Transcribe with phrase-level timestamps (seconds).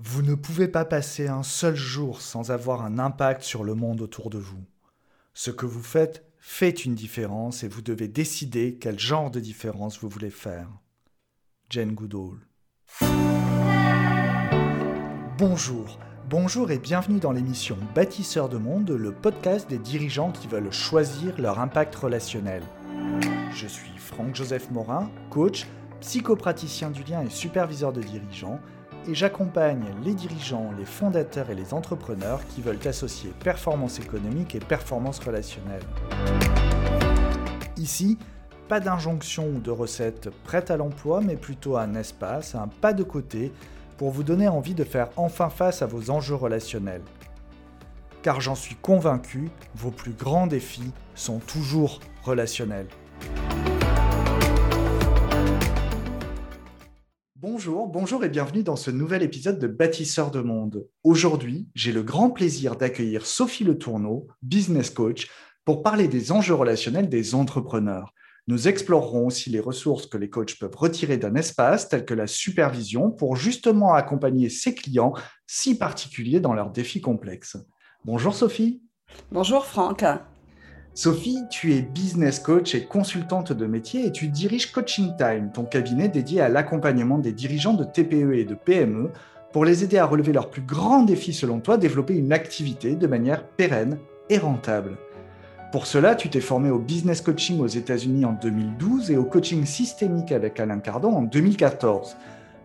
[0.00, 4.00] Vous ne pouvez pas passer un seul jour sans avoir un impact sur le monde
[4.00, 4.64] autour de vous.
[5.34, 10.00] Ce que vous faites fait une différence et vous devez décider quel genre de différence
[10.00, 10.68] vous voulez faire.
[11.70, 12.40] Jane Goodall.
[15.38, 20.72] Bonjour, bonjour et bienvenue dans l'émission Bâtisseurs de monde, le podcast des dirigeants qui veulent
[20.72, 22.64] choisir leur impact relationnel.
[23.52, 25.68] Je suis Franck-Joseph Morin, coach,
[26.00, 28.58] psychopraticien du lien et superviseur de dirigeants,
[29.06, 34.60] et j'accompagne les dirigeants, les fondateurs et les entrepreneurs qui veulent associer performance économique et
[34.60, 35.82] performance relationnelle.
[37.76, 38.18] Ici,
[38.68, 43.02] pas d'injonction ou de recette prête à l'emploi, mais plutôt un espace, un pas de
[43.02, 43.52] côté
[43.98, 47.02] pour vous donner envie de faire enfin face à vos enjeux relationnels.
[48.22, 52.88] Car j'en suis convaincu, vos plus grands défis sont toujours relationnels.
[57.46, 60.88] Bonjour, bonjour et bienvenue dans ce nouvel épisode de Bâtisseurs de monde.
[61.02, 65.28] Aujourd'hui, j'ai le grand plaisir d'accueillir Sophie Le Tourneau, business coach,
[65.66, 68.14] pour parler des enjeux relationnels des entrepreneurs.
[68.46, 72.26] Nous explorerons aussi les ressources que les coachs peuvent retirer d'un espace tel que la
[72.26, 75.12] supervision pour justement accompagner ses clients
[75.46, 77.58] si particuliers dans leurs défis complexes.
[78.06, 78.80] Bonjour Sophie.
[79.30, 80.02] Bonjour Franck.
[80.96, 85.64] Sophie, tu es business coach et consultante de métier et tu diriges Coaching Time, ton
[85.64, 89.10] cabinet dédié à l'accompagnement des dirigeants de TPE et de PME
[89.52, 93.08] pour les aider à relever leurs plus grands défis selon toi, développer une activité de
[93.08, 93.98] manière pérenne
[94.30, 94.96] et rentable.
[95.72, 99.64] Pour cela, tu t'es formé au business coaching aux États-Unis en 2012 et au coaching
[99.64, 102.16] systémique avec Alain Cardon en 2014.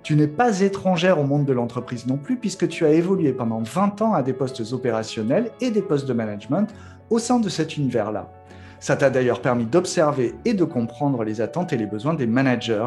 [0.04, 3.64] Tu n'es pas étrangère au monde de l'entreprise non plus puisque tu as évolué pendant
[3.64, 6.72] 20 ans à des postes opérationnels et des postes de management
[7.10, 8.32] au sein de cet univers-là.
[8.80, 12.86] Ça t'a d'ailleurs permis d'observer et de comprendre les attentes et les besoins des managers,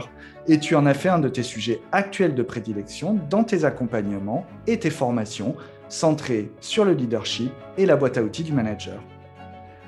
[0.48, 4.46] et tu en as fait un de tes sujets actuels de prédilection dans tes accompagnements
[4.66, 5.54] et tes formations
[5.90, 9.02] centrés sur le leadership et la boîte à outils du manager.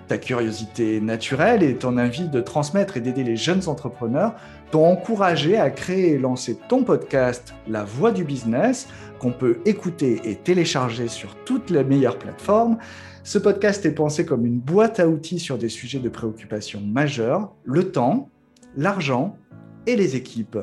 [0.06, 4.34] Ta curiosité naturelle et ton envie de transmettre et d'aider les jeunes entrepreneurs
[4.70, 8.86] t'ont encouragé à créer et lancer ton podcast La Voix du Business,
[9.19, 12.76] qu'on peut écouter et télécharger sur toutes les meilleures plateformes,
[13.24, 17.54] ce podcast est pensé comme une boîte à outils sur des sujets de préoccupation majeure,
[17.64, 18.28] le temps,
[18.76, 19.38] l'argent
[19.86, 20.58] et les équipes.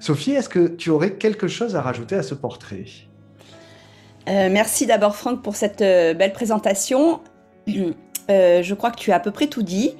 [0.00, 2.86] Sophie, est-ce que tu aurais quelque chose à rajouter à ce portrait?
[4.26, 7.20] Euh, Merci d'abord Franck pour cette euh, belle présentation.
[8.30, 9.96] Euh, je crois que tu as à peu près tout dit.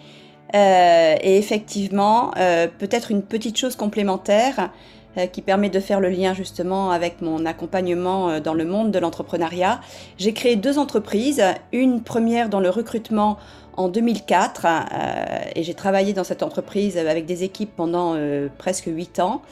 [0.54, 2.30] et effectivement,
[2.78, 4.70] peut-être une petite chose complémentaire.
[5.18, 8.90] Euh, qui permet de faire le lien justement avec mon accompagnement euh, dans le monde
[8.90, 9.78] de l'entrepreneuriat.
[10.16, 13.36] J'ai créé deux entreprises, une première dans le recrutement
[13.76, 18.16] en 2004 euh, et j'ai travaillé dans cette entreprise avec des équipes pendant
[18.56, 19.42] presque huit ans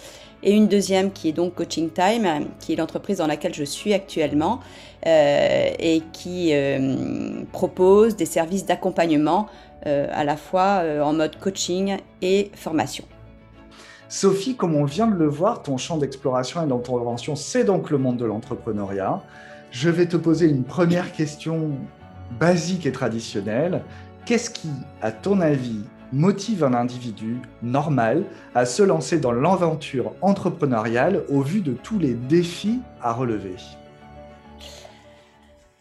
[0.43, 3.93] et une deuxième qui est donc Coaching Time, qui est l'entreprise dans laquelle je suis
[3.93, 4.61] actuellement
[5.05, 6.55] et qui
[7.53, 9.47] propose des services d'accompagnement
[9.85, 13.05] à la fois en mode coaching et formation.
[14.11, 17.97] Sophie, comme on vient de le voir, ton champ d'exploration et d'intervention, c'est donc le
[17.97, 19.23] monde de l'entrepreneuriat.
[19.71, 21.71] Je vais te poser une première question
[22.41, 23.83] basique et traditionnelle.
[24.27, 24.69] Qu'est-ce qui,
[25.01, 28.25] à ton avis, motive un individu normal
[28.57, 33.55] à se lancer dans l'aventure entrepreneuriale au vu de tous les défis à relever?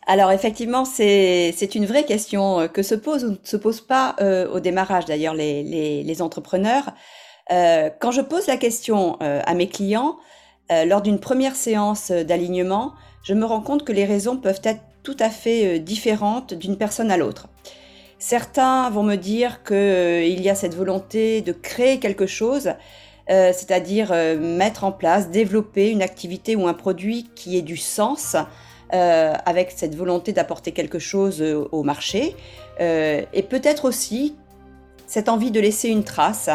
[0.06, 4.47] Alors effectivement, c'est une vraie question que se pose ou ne se pose pas euh,
[4.50, 6.94] au démarrage d'ailleurs les, entrepreneurs.
[7.51, 10.17] Euh, quand je pose la question euh, à mes clients,
[10.71, 12.93] euh, lors d'une première séance d'alignement,
[13.23, 17.09] je me rends compte que les raisons peuvent être tout à fait différentes d'une personne
[17.09, 17.47] à l'autre.
[18.19, 22.73] Certains vont me dire qu'il y a cette volonté de créer quelque chose,
[23.27, 28.35] c'est-à-dire mettre en place, développer une activité ou un produit qui ait du sens,
[28.91, 32.35] avec cette volonté d'apporter quelque chose au marché,
[32.79, 34.35] et peut-être aussi
[35.07, 36.49] cette envie de laisser une trace,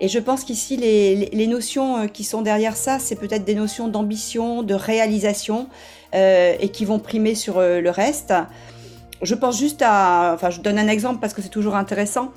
[0.00, 3.88] et je pense qu'ici, les, notions euh, qui sont derrière ça, c'est peut-être des notions
[3.88, 5.68] d'ambition, de réalisation,
[6.14, 8.34] euh, et qui vont primer sur euh, le reste.
[9.22, 10.32] Je pense juste à...
[10.34, 12.32] Enfin, je donne un exemple parce que c'est toujours intéressant.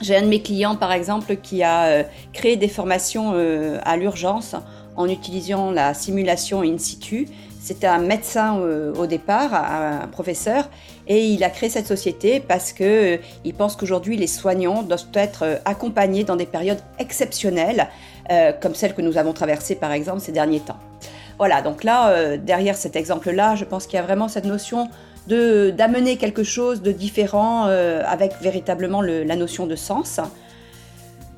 [0.00, 3.32] J'ai un de mes clients, par exemple, qui a créé des formations
[3.82, 4.54] à l'urgence
[4.96, 7.28] en utilisant la simulation in situ
[7.66, 10.70] c'était un médecin euh, au départ, un, professeur,
[11.08, 13.18] et il a créé cette société parce qu'il euh,
[13.58, 17.88] pense qu'aujourd'hui les soignants doivent être euh, accompagnés dans des périodes exceptionnelles,
[18.60, 20.78] comme celles que nous avons traversées par exemple ces derniers temps.
[21.38, 24.88] Voilà, donc là, derrière cet exemple-là, je pense qu'il y a vraiment cette notion
[25.28, 30.18] d'amener quelque chose de différent avec véritablement la notion de sens.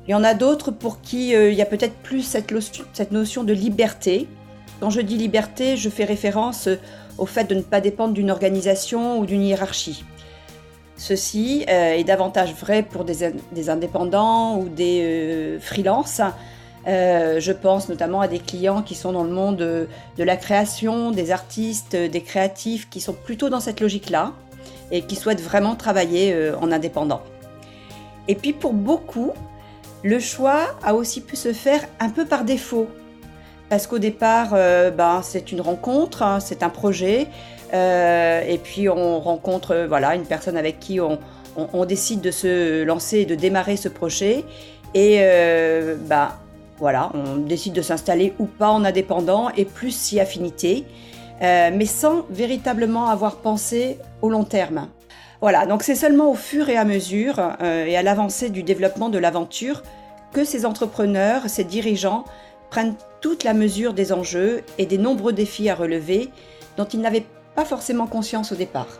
[0.09, 3.53] Il y en a d'autres pour qui il y a peut-être plus cette, notion de
[3.53, 4.27] liberté,
[4.79, 6.67] Quand je dis liberté, je fais référence
[7.19, 10.03] au fait de ne pas dépendre d'une organisation ou d'une hiérarchie.
[10.99, 16.21] Ceci euh, est davantage vrai pour des, indépendants ou des euh, freelances.
[16.87, 21.11] Euh, je pense notamment à des clients qui sont dans le monde de, la création,
[21.11, 24.33] des artistes, des créatifs, qui sont plutôt dans cette logique-là
[24.91, 27.21] et qui souhaitent vraiment travailler en indépendant.
[28.27, 29.33] Et puis pour beaucoup,
[30.03, 32.87] le choix a aussi pu se faire un peu par défaut.
[33.69, 37.27] Parce qu'au départ, ben, c'est une rencontre, hein, c'est un projet,
[37.73, 41.19] euh, et puis on rencontre euh, voilà, une personne avec qui on,
[41.85, 44.45] décide de se lancer de démarrer ce projet.
[44.93, 46.39] Et euh, bah,
[46.77, 50.85] voilà, on décide de s'installer ou pas en indépendant et plus si affinité,
[51.41, 54.87] mais sans véritablement avoir pensé au long terme.
[55.41, 59.17] Voilà, donc c'est seulement au fur et à mesure et à l'avancée du développement de
[59.17, 59.83] l'aventure
[60.33, 62.25] que ces entrepreneurs, ces dirigeants
[62.69, 66.29] prennent toute la mesure des enjeux et des nombreux défis à relever
[66.75, 67.25] dont ils n'avaient
[67.55, 68.99] pas forcément conscience au départ.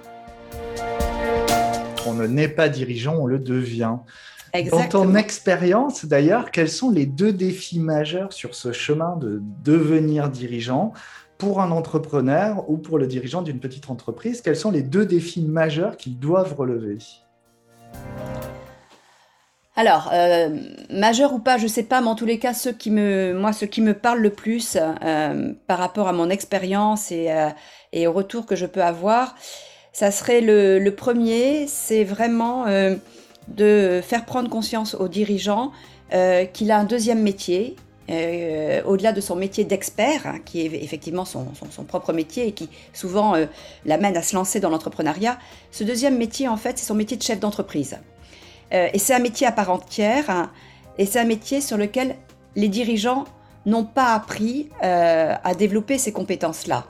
[2.08, 3.98] On ne naît pas dirigeant, on le devient.
[4.54, 5.04] Exactement.
[5.04, 10.30] Dans ton expérience, d'ailleurs, quels sont les deux défis majeurs sur ce chemin de devenir
[10.30, 10.94] dirigeant?
[11.40, 15.42] Pour un entrepreneur ou pour le dirigeant d'une petite entreprise Quels sont les deux défis
[15.42, 17.00] majeurs qu'ils doivent relever?
[19.76, 20.50] Alors, euh,
[20.90, 23.34] majeur ou pas, je ne sais pas, mais en tous les cas, ce qui me,
[23.34, 27.48] moi, qui me parle le plus euh, par rapport à mon expérience et, euh,
[27.94, 29.36] et au retour que je peux avoir,
[29.94, 32.66] ça serait le, premier, c'est vraiment
[33.48, 35.72] de faire prendre conscience aux dirigeants
[36.54, 37.76] qu'il a un deuxième métier,
[38.10, 41.46] euh, au-delà de son métier d'expert, hein, qui est effectivement son,
[41.88, 43.36] propre métier et qui souvent
[43.86, 45.38] l'amène à se lancer dans l'entrepreneuriat,
[45.72, 47.98] ce deuxième métier, en fait, c'est son métier de chef d'entreprise.
[48.72, 50.52] et c'est un métier à part entière, hein,
[50.98, 52.16] et c'est un métier sur lequel
[52.56, 53.26] les dirigeants
[53.66, 56.86] n'ont pas appris à développer ces compétences-là.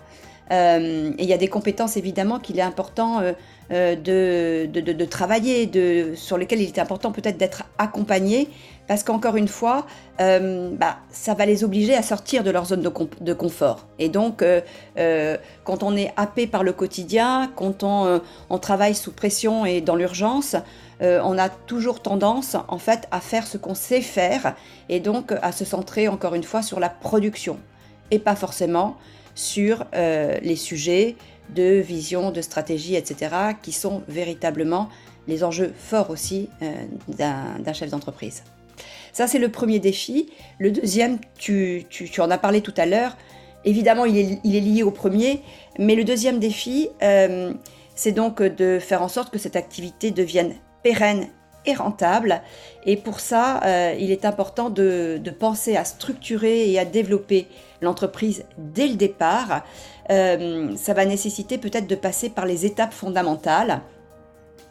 [0.52, 3.22] Euh, et il y a des compétences évidemment qu'il est important
[3.72, 8.50] euh, euh, de, de, travailler, de, sur lesquelles il est important peut-être d'être accompagné,
[8.88, 9.86] parce qu'encore une fois,
[10.18, 13.88] bah, ça va les obliger à sortir de leur zone de, de confort.
[14.00, 14.44] Et donc,
[15.64, 18.20] quand on est happé par le quotidien, quand on,
[18.50, 20.56] on travaille sous pression et dans l'urgence,
[21.02, 24.56] on a toujours tendance en fait à faire ce qu'on sait faire
[24.90, 27.60] et donc à se centrer encore une fois sur la production
[28.10, 28.98] et pas forcément
[29.36, 31.16] sur euh, les sujets
[31.56, 34.90] de vision, de stratégie, etc., qui sont véritablement
[35.28, 36.74] les enjeux forts aussi euh,
[37.08, 38.44] d'un chef d'entreprise.
[39.14, 40.30] Ça, c'est le premier défi.
[40.60, 41.86] Le deuxième, tu,
[42.20, 43.18] en as parlé tout à l'heure,
[43.66, 45.42] évidemment, il est, lié au premier,
[45.78, 47.54] mais le deuxième défi, euh,
[47.96, 51.28] c'est donc de faire en sorte que cette activité devienne pérenne
[51.66, 52.42] et rentable.
[52.86, 53.62] Et pour ça,
[54.00, 57.48] il est important de, penser à structurer et à développer
[57.82, 59.64] l'entreprise dès le départ.
[60.12, 63.82] Euh, ça va nécessiter peut-être de passer par les étapes fondamentales,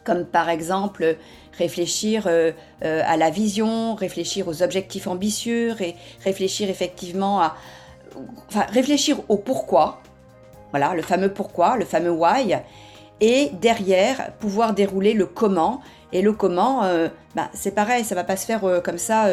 [0.03, 1.17] comme par exemple
[1.57, 2.51] réfléchir euh,
[2.83, 7.55] euh, à la vision, réfléchir aux objectifs ambitieux, et réfléchir effectivement à...
[8.47, 10.01] Enfin, réfléchir au pourquoi,
[10.71, 12.55] voilà, le fameux pourquoi, le fameux why,
[13.21, 18.23] et derrière pouvoir dérouler le comment et le comment, euh, bah, c'est pareil, ça va
[18.23, 19.27] pas se faire euh, comme ça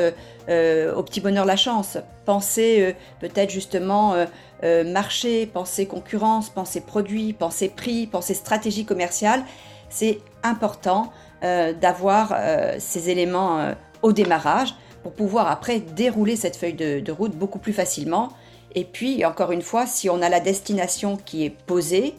[0.49, 1.96] euh, au petit bonheur la chance.
[2.26, 4.14] Penser peut-être justement
[4.62, 9.45] marché, penser concurrence, penser produit, penser prix, penser stratégie commerciale.
[9.88, 12.35] C'est important d'avoir
[12.78, 13.71] ces éléments
[14.02, 18.30] au démarrage pour pouvoir après dérouler cette feuille de route beaucoup plus facilement.
[18.75, 22.16] Et puis, encore une fois, si on a la destination qui est posée,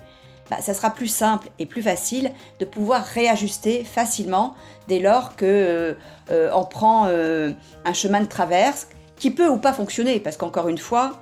[0.49, 4.55] bah, ça sera plus simple et plus facile de pouvoir réajuster facilement
[4.87, 5.93] dès lors que euh,
[6.31, 7.51] euh, on prend euh,
[7.83, 8.87] un chemin de traverse
[9.17, 11.19] qui peut ou pas fonctionner parce qu'encore une fois,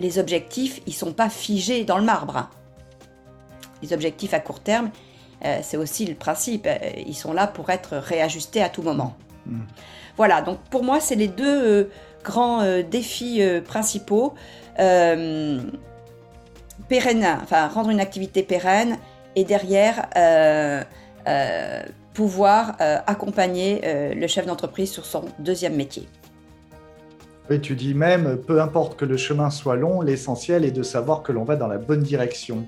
[0.00, 2.48] les objectifs ils sont pas figés dans le marbre.
[3.82, 4.90] Les objectifs à court terme,
[5.62, 6.68] c'est aussi le principe,
[7.06, 9.16] ils sont là pour être réajustés à tout moment.
[9.46, 9.60] Mmh.
[10.18, 11.90] Voilà, donc pour moi, c'est les deux
[12.22, 14.34] grands défis principaux
[16.88, 18.98] pérenne, enfin rendre une activité pérenne
[19.36, 20.82] et derrière euh,
[21.28, 21.82] euh,
[22.14, 23.80] pouvoir euh, accompagner
[24.14, 26.08] le chef d'entreprise sur son deuxième métier.
[27.48, 31.22] Et tu dis même, peu importe que le chemin soit long, l'essentiel est de savoir
[31.22, 32.64] que l'on va dans la bonne direction.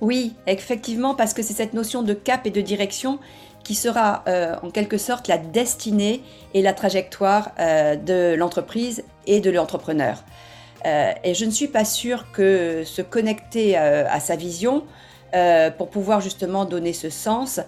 [0.00, 3.20] Oui, effectivement, parce que c'est cette notion de cap et de direction
[3.62, 4.22] qui sera
[4.62, 6.22] en quelque sorte la destinée
[6.52, 10.22] et la trajectoire de l'entreprise et de l'entrepreneur.
[10.86, 14.84] Euh, et je ne suis pas sûre que se connecter euh, à sa vision
[15.34, 17.60] euh, pour pouvoir justement donner ce sens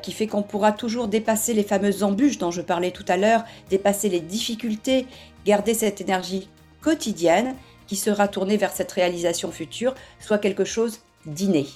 [0.00, 3.42] qui fait qu'on pourra toujours dépasser les fameuses embûches dont je parlais tout à l'heure,
[3.68, 5.08] dépasser les difficultés,
[5.44, 6.48] garder cette énergie
[6.80, 7.56] quotidienne,
[7.88, 11.66] qui sera tourné vers cette réalisation future soit quelque chose d'inné.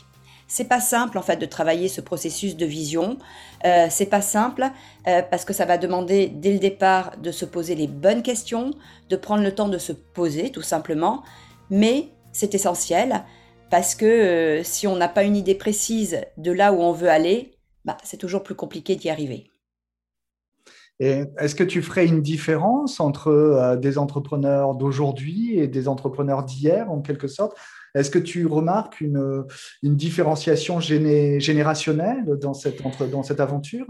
[0.49, 3.19] C'est pas simple en fait de travailler ce processus de vision.
[3.65, 4.67] Euh, c'est pas simple
[5.09, 8.71] euh, parce que ça va demander dès le départ de se poser les bonnes questions,
[9.09, 11.23] de prendre le temps de se poser tout simplement.
[11.71, 13.25] Mais c'est essentiel
[13.71, 17.11] parce que euh, si on n'a pas une idée précise de là où on veut
[17.11, 19.51] aller, bah, c'est toujours plus compliqué d'y arriver.
[20.99, 26.91] Est-ce que tu ferais une différence entre euh, des entrepreneurs d'aujourd'hui et des entrepreneurs d'hier,
[26.91, 27.57] en quelque sorte?
[27.95, 29.45] Est-ce que tu remarques une,
[29.83, 33.87] différenciation générationnelle dans cette, aventure?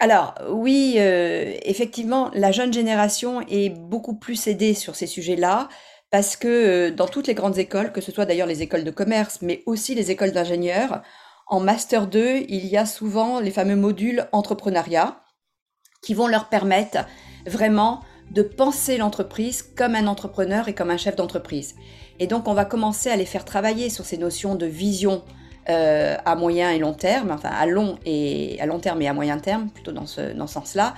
[0.00, 5.68] Alors oui, euh, effectivement, la jeune génération est beaucoup plus aidée sur ces sujets-là
[6.10, 8.90] parce que euh, dans toutes les grandes écoles, que ce soit d'ailleurs les écoles de
[8.90, 11.02] commerce, mais aussi les écoles d'ingénieurs,
[11.46, 15.23] en Master 2, il y a souvent les fameux modules entrepreneuriat
[16.04, 16.98] qui vont leur permettre
[17.46, 21.74] vraiment de penser l'entreprise comme un entrepreneur et comme un chef d'entreprise.
[22.20, 25.22] Et donc, on va commencer à les faire travailler sur ces notions de vision
[25.68, 29.14] euh, à moyen et long terme, enfin à long et à long terme et à
[29.14, 30.94] moyen terme, plutôt dans ce, sens-là.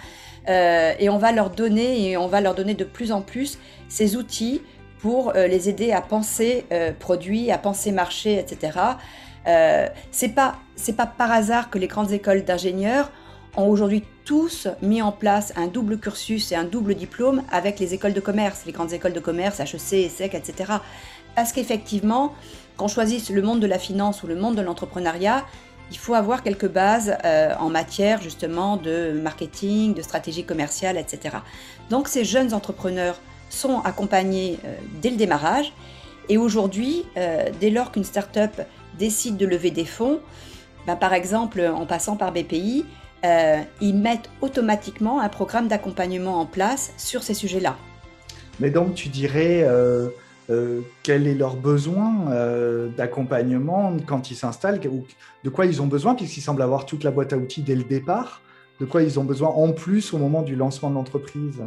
[0.49, 3.59] Euh, et on va leur donner et on va leur donner de plus en plus
[3.89, 4.63] ces outils
[4.99, 6.67] pour euh, les aider à penser
[6.99, 8.79] produit, à penser marché, etc.
[10.11, 13.13] c'est pas c'est pas par hasard que les grandes écoles d'ingénieurs
[13.57, 17.95] ont aujourd'hui tous mis en place un double cursus et un double diplôme avec les
[17.95, 20.73] écoles de commerce, les grandes écoles de commerce, HEC, ESSEC, etc.
[21.35, 22.35] Parce qu'effectivement,
[22.77, 25.45] quand on choisit le monde de la finance ou le monde de l'entrepreneuriat,
[25.91, 31.37] il faut avoir quelques bases euh, en matière justement de marketing, de stratégie commerciale, etc.
[31.91, 33.21] Donc ces jeunes entrepreneurs
[33.51, 35.73] sont accompagnés euh, dès le démarrage
[36.29, 38.61] et aujourd'hui, euh, dès lors qu'une start-up
[38.99, 40.21] décide de lever des fonds,
[40.87, 42.85] ben, par exemple en passant par BPI,
[43.27, 47.77] euh, ils mettent automatiquement un programme d'accompagnement en place sur ces sujets-là.
[48.61, 50.09] Mais donc, tu dirais, euh,
[50.51, 52.27] euh, quel est leur besoin
[52.97, 54.81] d'accompagnement quand ils s'installent?
[54.81, 57.85] De quoi ils ont besoin, puisqu'ils semblent avoir toute la boîte à outils dès le
[57.85, 58.41] départ
[58.81, 61.63] de quoi ils ont besoin en plus au moment du lancement de l'entreprise?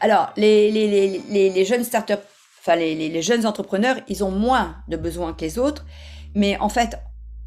[0.00, 2.14] Alors, les, les, les, les jeunes startups,
[2.60, 5.84] enfin les, jeunes entrepreneurs, ils ont moins de besoins que les autres.
[6.34, 6.98] Mais en fait,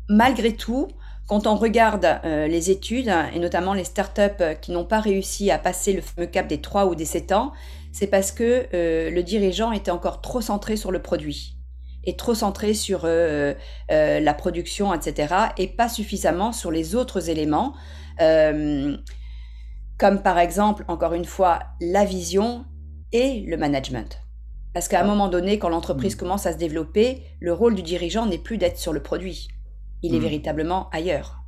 [0.10, 0.88] malgré tout,
[1.30, 5.60] quand on regarde euh, les études, et notamment les startups qui n'ont pas réussi à
[5.60, 7.54] passer le fameux cap des 3 ou des 7 ans,
[7.92, 11.56] c'est parce que euh, le dirigeant était encore trop centré sur le produit
[12.04, 13.54] et trop centré sur euh,
[13.90, 17.76] la production, etc., et pas suffisamment sur les autres éléments,
[18.18, 19.04] comme
[20.24, 22.66] par exemple, encore une fois, la vision
[23.12, 24.24] et le management.
[24.74, 26.20] Parce qu'à un moment donné, quand l'entreprise mmh.
[26.20, 29.50] commence à se développer, le rôle du dirigeant n'est plus d'être sur le produit
[30.02, 30.24] il est hmm.
[30.24, 31.40] véritablement ailleurs.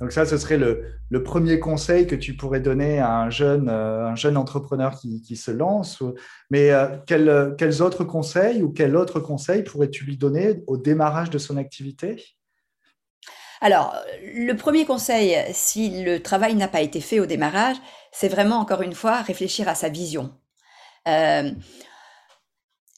[0.00, 4.08] Donc ça, ce serait le, premier conseil que tu pourrais donner à un jeune, euh,
[4.08, 6.02] un jeune entrepreneur qui, se lance.
[6.50, 11.38] Mais euh, quels autres conseils ou quel autre conseil pourrais-tu lui donner au démarrage de
[11.38, 12.22] son activité?
[13.60, 13.94] Alors,
[14.34, 17.76] le premier conseil, si le travail n'a pas été fait au démarrage,
[18.12, 20.32] c'est vraiment, encore une fois, réfléchir à sa vision.
[21.08, 21.50] Euh,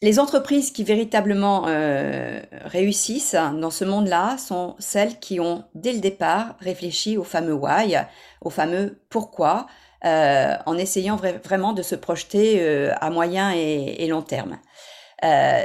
[0.07, 5.99] les entreprises qui véritablement euh, réussissent dans ce monde-là sont celles qui ont, dès le
[5.99, 7.97] départ, réfléchi au fameux why,
[8.41, 9.67] au fameux pourquoi,
[10.05, 14.61] euh, en essayant vraiment de se projeter euh, à moyen et, long terme.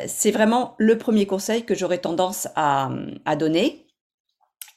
[0.08, 2.90] c'est vraiment le premier conseil que j'aurais tendance à,
[3.26, 3.86] à, donner.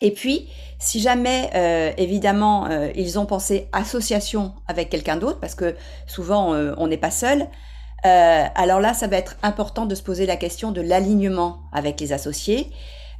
[0.02, 5.74] Et puis, si jamais, évidemment, ils ont pensé association avec quelqu'un d'autre, parce que
[6.06, 7.48] souvent, on n'est pas seul,
[8.06, 12.00] euh, alors là, ça va être important de se poser la question de l'alignement avec
[12.00, 12.70] les associés,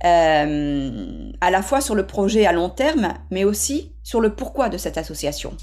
[0.04, 4.68] euh, à la fois sur le projet à long terme, mais aussi sur le pourquoi
[4.68, 5.56] de cette association.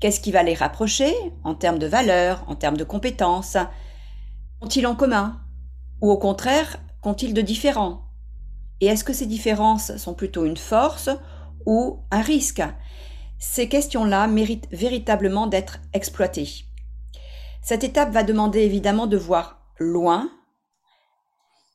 [0.00, 1.12] Qu'est-ce qui va les rapprocher
[1.44, 3.58] en termes de valeurs, en termes de compétences?
[4.60, 5.40] Qu'ont-ils en commun?
[6.00, 8.04] Ou au contraire, qu'ont-ils de différents
[8.80, 11.10] Et est-ce que ces différences sont plutôt une force
[11.66, 12.62] ou un risque?
[13.38, 16.64] Ces questions-là méritent véritablement d'être exploitées.
[17.64, 20.30] Cette étape va demander évidemment de voir loin.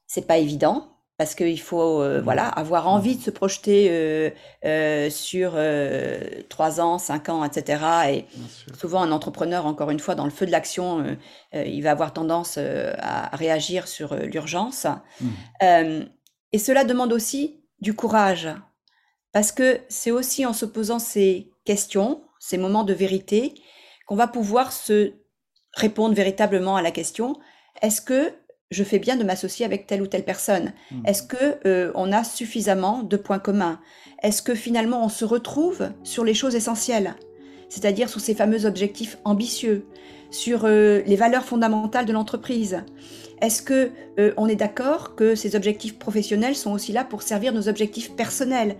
[0.06, 2.24] C'est pas évident parce qu'il faut euh, mmh.
[2.24, 2.88] voilà avoir mmh.
[2.88, 4.30] envie de se projeter euh,
[4.66, 5.58] euh, sur
[6.48, 7.84] trois ans, cinq ans, etc.
[8.10, 8.26] Et
[8.80, 11.18] souvent un entrepreneur, encore une fois, dans le feu de l'action,
[11.54, 14.86] il va avoir tendance à réagir sur l'urgence.
[15.20, 16.06] Mmh.
[16.54, 18.48] et cela demande aussi du courage
[19.34, 23.56] parce que c'est aussi en se posant ces questions, ces moments de vérité,
[24.06, 25.14] qu'on va pouvoir se
[25.74, 27.36] répondre véritablement à la question
[27.82, 28.34] est-ce que
[28.72, 30.74] je fais bien de m'associer avec telle ou telle personne?
[30.92, 31.06] Mmh.
[31.06, 33.80] Est-ce que euh, on a suffisamment de points communs?
[34.22, 37.16] Est-ce que finalement on se retrouve sur les choses essentielles,
[37.70, 39.86] c'est-à-dire sur ces fameux objectifs ambitieux
[40.32, 42.84] sur les valeurs fondamentales de l'entreprise?
[43.42, 43.92] Est-ce que
[44.38, 48.76] on est d'accord que ces objectifs professionnels sont aussi là pour servir nos objectifs personnels,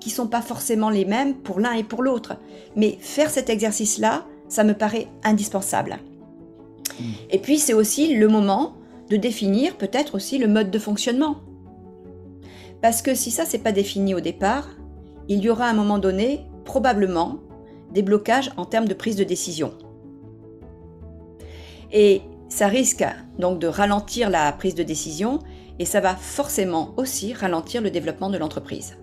[0.00, 2.36] qui sont pas forcément les mêmes pour l'un et pour l'autre?
[2.76, 6.00] Mais faire cet exercice-là, ça me paraît indispensable.
[7.30, 8.74] Et puis c'est aussi le moment
[9.08, 11.36] de définir peut-être aussi le mode de fonctionnement.
[12.82, 14.68] Parce que si ça c'est pas défini au départ,
[15.28, 17.38] il y aura à un moment donné probablement
[17.92, 19.74] des blocages en termes de prise de décision.
[21.92, 23.04] Et ça risque
[23.38, 25.40] donc de ralentir la prise de décision
[25.78, 28.96] et ça va forcément aussi ralentir le développement de l'entreprise.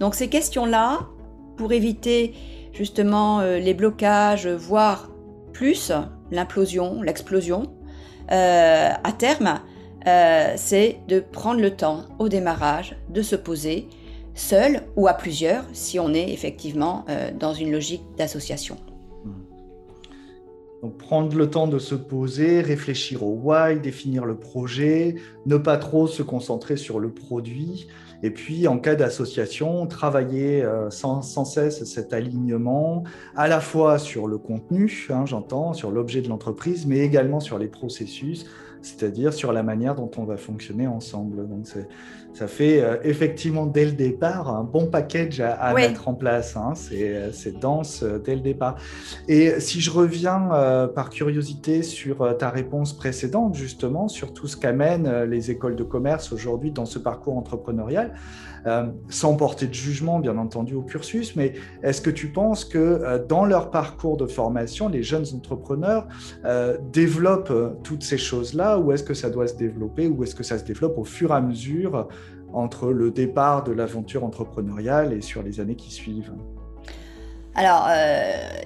[0.00, 1.08] Donc ces questions-là,
[1.56, 2.34] pour éviter
[2.72, 5.10] justement euh, les blocages, voire
[5.52, 5.92] plus
[6.30, 7.64] l'implosion, l'explosion,
[8.32, 9.60] euh, à terme,
[10.06, 13.88] euh, c'est de prendre le temps au démarrage de se poser
[14.34, 17.06] seul ou à plusieurs si on est effectivement
[17.38, 18.76] dans une logique d'association.
[20.82, 25.16] Donc prendre le temps de se poser, réfléchir au why, définir le projet,
[25.46, 27.88] ne pas trop se concentrer sur le produit,
[28.22, 33.04] et puis en cas d'association, travailler euh, sans, cesse cet alignement,
[33.34, 37.58] à la fois sur le contenu, hein, j'entends, sur l'objet de l'entreprise, mais également sur
[37.58, 38.46] les processus,
[38.82, 41.48] c'est-à-dire sur la manière dont on va fonctionner ensemble.
[41.48, 41.66] Donc
[42.36, 46.54] ça fait euh, effectivement dès le départ un bon package à, mettre en place.
[46.54, 46.74] Hein.
[46.92, 48.76] Euh, c'est dense euh, dès le départ.
[49.26, 50.26] Et si je reviens
[50.94, 56.32] par curiosité sur ta réponse précédente, justement, sur tout ce qu'amènent les écoles de commerce
[56.32, 58.14] aujourd'hui dans ce parcours entrepreneurial,
[59.08, 63.44] sans porter de jugement, bien entendu, au cursus, mais est-ce que tu penses que dans
[63.44, 66.06] leur parcours de formation, les jeunes entrepreneurs
[66.92, 70.58] développent toutes ces choses-là, ou est-ce que ça doit se développer, ou est-ce que ça
[70.58, 72.08] se développe au fur et à mesure
[72.56, 76.32] entre le départ de l'aventure entrepreneuriale et sur les années qui suivent
[77.54, 77.88] Alors,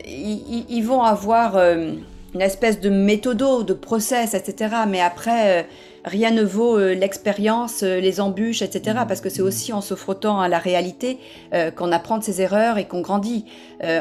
[0.07, 4.75] ils, vont avoir une espèce de méthodo, de process, etc.
[4.89, 5.67] Mais après,
[6.05, 9.01] rien ne vaut euh, l'expérience, euh, les embûches, etc.
[9.07, 11.19] Parce que c'est aussi en se frottant à la réalité
[11.53, 13.45] euh, qu'on apprend de ses erreurs et qu'on grandit.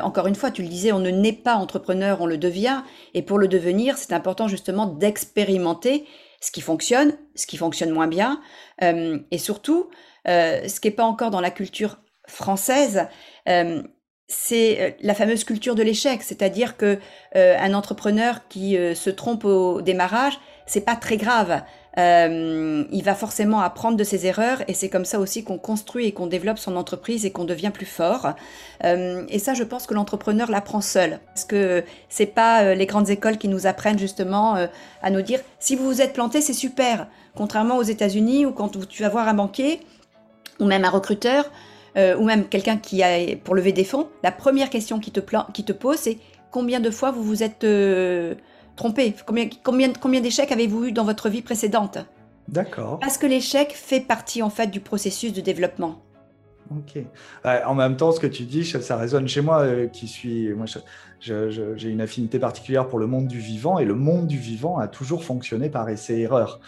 [0.04, 2.82] encore une fois, tu le disais, on ne naît pas entrepreneur, on le devient.
[3.14, 6.06] Et pour le devenir, c'est important justement d'expérimenter
[6.42, 8.40] ce qui fonctionne, ce qui fonctionne moins bien,
[8.82, 9.90] et surtout,
[10.26, 13.08] ce qui n'est pas encore dans la culture française,
[14.28, 17.00] c'est la fameuse culture de l'échec, c'est-à-dire que
[17.36, 21.64] un entrepreneur qui se trompe au démarrage, c'est pas très grave.
[21.98, 26.12] Il va forcément apprendre de ses erreurs et c'est comme ça aussi qu'on construit et
[26.12, 28.36] qu'on développe son entreprise et qu'on devient plus fort.
[28.84, 33.40] Et ça, je pense que l'entrepreneur l'apprend seul parce que c'est pas les grandes écoles
[33.40, 34.68] qui nous apprennent justement
[35.02, 37.08] à nous dire si vous vous êtes planté, c'est super.
[37.40, 39.80] Contrairement aux États-Unis où quand tu vas voir un banquier
[40.60, 41.50] ou même un recruteur
[41.96, 45.22] ou même quelqu'un qui a pour lever des fonds, la première question qui te,
[45.54, 46.18] qui te pose c'est
[46.52, 47.66] combien de fois vous vous êtes
[48.76, 49.16] trompé?
[49.26, 52.00] Combien, combien, combien d'échecs avez-vous eu dans votre vie précédente?
[52.50, 53.00] D'accord.
[53.00, 56.02] Parce que l'échec fait partie en fait du processus de développement.
[56.72, 57.04] Ok.
[57.46, 60.66] en même temps, ce que tu dis, ça, résonne chez moi, euh, qui suis, moi,
[61.20, 64.88] j'ai une affinité particulière pour le monde du vivant, et le monde du vivant a
[64.88, 66.60] toujours fonctionné par essai-erreur.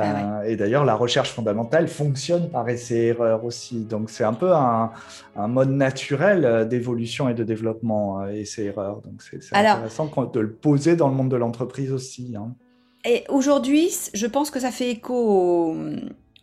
[0.00, 3.84] Ah euh, et d'ailleurs, la recherche fondamentale fonctionne par essai-erreur aussi.
[3.84, 4.90] Donc, c'est un peu un,
[5.36, 9.00] mode naturel euh, d'évolution et de développement, euh, essai-erreur.
[9.02, 12.34] Donc, c'est intéressant de le poser dans le monde de l'entreprise aussi.
[12.36, 12.54] Hein.
[13.04, 15.74] Et aujourd'hui, je pense que ça fait écho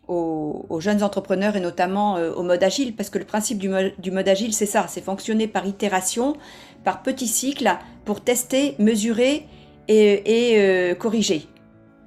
[0.07, 4.11] aux, jeunes entrepreneurs et notamment au mode agile, parce que le principe du mode, du
[4.11, 6.35] mode agile, c'est ça, c'est fonctionner par itération,
[6.83, 7.69] par petits cycles,
[8.03, 9.47] pour tester, mesurer
[9.87, 11.47] et, et corriger.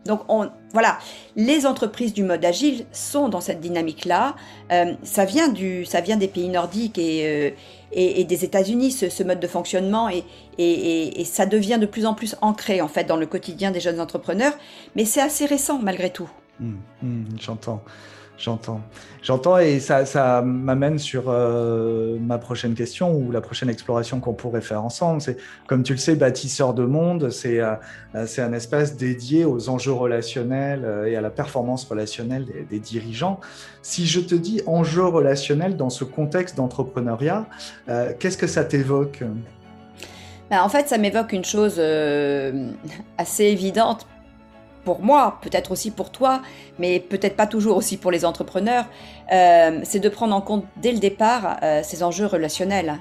[0.06, 0.98] Donc on, voilà,
[1.36, 4.36] les entreprises du mode agile sont dans cette dynamique-là.
[4.70, 7.54] Euh, ça, vient du, ça vient des pays nordiques et,
[7.96, 12.80] euh, des États-Unis, ce, mode de fonctionnement, et, ça devient de plus en plus ancré
[12.82, 14.52] en fait dans le quotidien des jeunes entrepreneurs.
[14.94, 16.28] Mais c'est assez récent malgré tout.
[16.60, 17.82] Mmh, mmh, j'entends.
[18.38, 18.80] J'entends.
[19.20, 24.60] J'entends et ça, m'amène sur euh, ma prochaine question ou la prochaine exploration qu'on pourrait
[24.60, 25.20] faire ensemble.
[25.20, 27.74] C'est, comme tu le sais, bâtisseur de monde, c'est, euh,
[28.26, 33.40] c'est un espace dédié aux enjeux relationnels euh, et à la performance relationnelle des, dirigeants.
[33.82, 37.46] Si je te dis enjeux relationnels dans ce contexte d'entrepreneuriat,
[38.20, 39.24] qu'est-ce que ça t'évoque?
[40.48, 41.80] Ben, En fait, ça m'évoque une chose
[43.18, 44.06] assez évidente
[44.88, 46.40] pour moi, peut-être aussi pour toi,
[46.78, 48.86] mais peut-être pas toujours aussi pour les entrepreneurs,
[49.30, 52.94] euh, c'est de prendre en compte dès le départ euh, ces enjeux relationnels.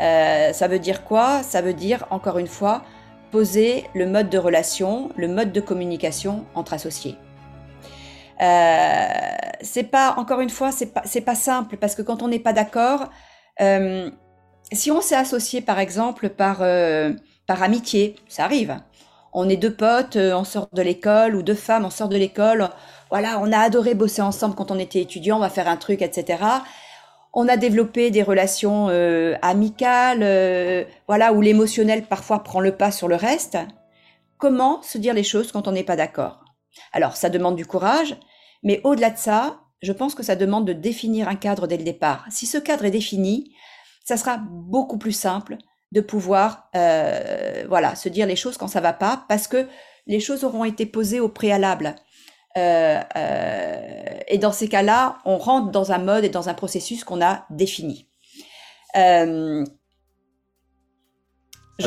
[0.00, 1.42] Euh, ça veut dire quoi?
[1.42, 2.82] Ça veut dire, encore une fois,
[3.30, 7.16] poser le mode de relation, le mode de communication entre associés.
[8.40, 12.54] c'est pas, encore une fois, c'est pas, pas simple parce que quand on n'est pas
[12.54, 13.10] d'accord,
[14.72, 16.62] si on s'est associé par exemple par
[17.46, 18.78] par amitié, ça arrive.
[19.32, 22.16] On est deux potes, euh, on sort de l'école, ou deux femmes, on sort de
[22.16, 22.68] l'école.
[23.10, 26.02] Voilà, on a adoré bosser ensemble quand on était étudiant, on va faire un truc,
[26.02, 26.42] etc.
[27.32, 32.90] On a développé des relations euh, amicales, euh, voilà, où l'émotionnel parfois prend le pas
[32.90, 33.58] sur le reste.
[34.38, 36.44] Comment se dire les choses quand on n'est pas d'accord?
[36.92, 38.16] Alors, ça demande du courage,
[38.62, 41.84] mais au-delà de ça, je pense que ça demande de définir un cadre dès le
[41.84, 42.24] départ.
[42.30, 43.52] Si ce cadre est défini,
[44.04, 45.58] ça sera beaucoup plus simple
[45.92, 49.66] de pouvoir euh, voilà se dire les choses quand ça va pas parce que
[50.06, 51.94] les choses auront été posées au préalable.
[52.56, 57.04] Euh, euh, et dans ces cas-là, on rentre dans un mode et dans un processus
[57.04, 58.08] qu'on a défini.
[58.94, 59.64] je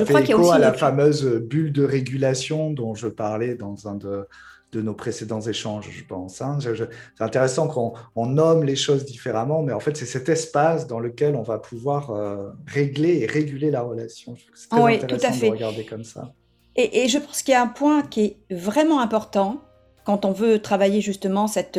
[0.06, 3.88] crois qu'il y a aussi à la fameuse bulle de régulation dont je parlais dans
[3.88, 4.28] un de,
[4.72, 6.42] de nos précédents échanges, je pense.
[6.42, 6.60] Hein.
[6.62, 11.36] c'est intéressant qu'on nomme les choses différemment, mais en fait, c'est cet espace dans lequel
[11.36, 14.36] on va pouvoir euh, régler et réguler la relation.
[14.54, 15.48] C'est très oui, intéressant tout à fait.
[15.48, 16.34] de regarder comme ça.
[16.78, 19.62] Et, je pense qu'il y a un point qui est vraiment important
[20.06, 21.78] quand on veut travailler justement cette,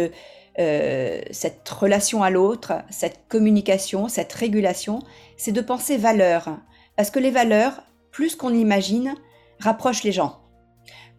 [0.58, 5.00] euh, cette relation à l'autre, cette communication, cette régulation,
[5.38, 6.58] c'est de penser valeurs.
[6.96, 9.14] Parce que les valeurs, plus qu'on imagine,
[9.60, 10.41] rapprochent les gens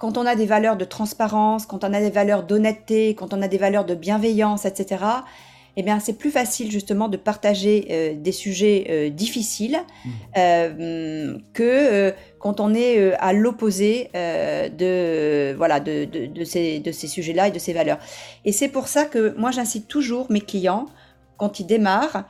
[0.04, 3.42] quand on a des valeurs de transparence, quand on a des valeurs d'honnêteté, quand on
[3.42, 5.02] a des valeurs de bienveillance, etc.,
[5.78, 10.10] eh bien, c'est plus facile justement de partager euh, des sujets euh, difficiles mmh.
[10.38, 17.48] euh, que quand on est à l'opposé de, voilà, de, de ces, de ces sujets-là
[17.48, 18.00] et de ces valeurs.
[18.44, 20.88] Et c'est pour ça que moi, j'incite toujours mes clients,
[21.38, 22.26] quand ils démarrent,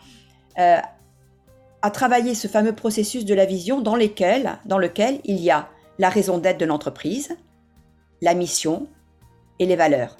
[0.55, 5.69] à travailler ce fameux processus de la vision dans, lesquels, dans lequel il y a
[5.97, 7.35] la raison d'être de l'entreprise,
[8.23, 8.87] la mission
[9.59, 10.15] et les valeurs.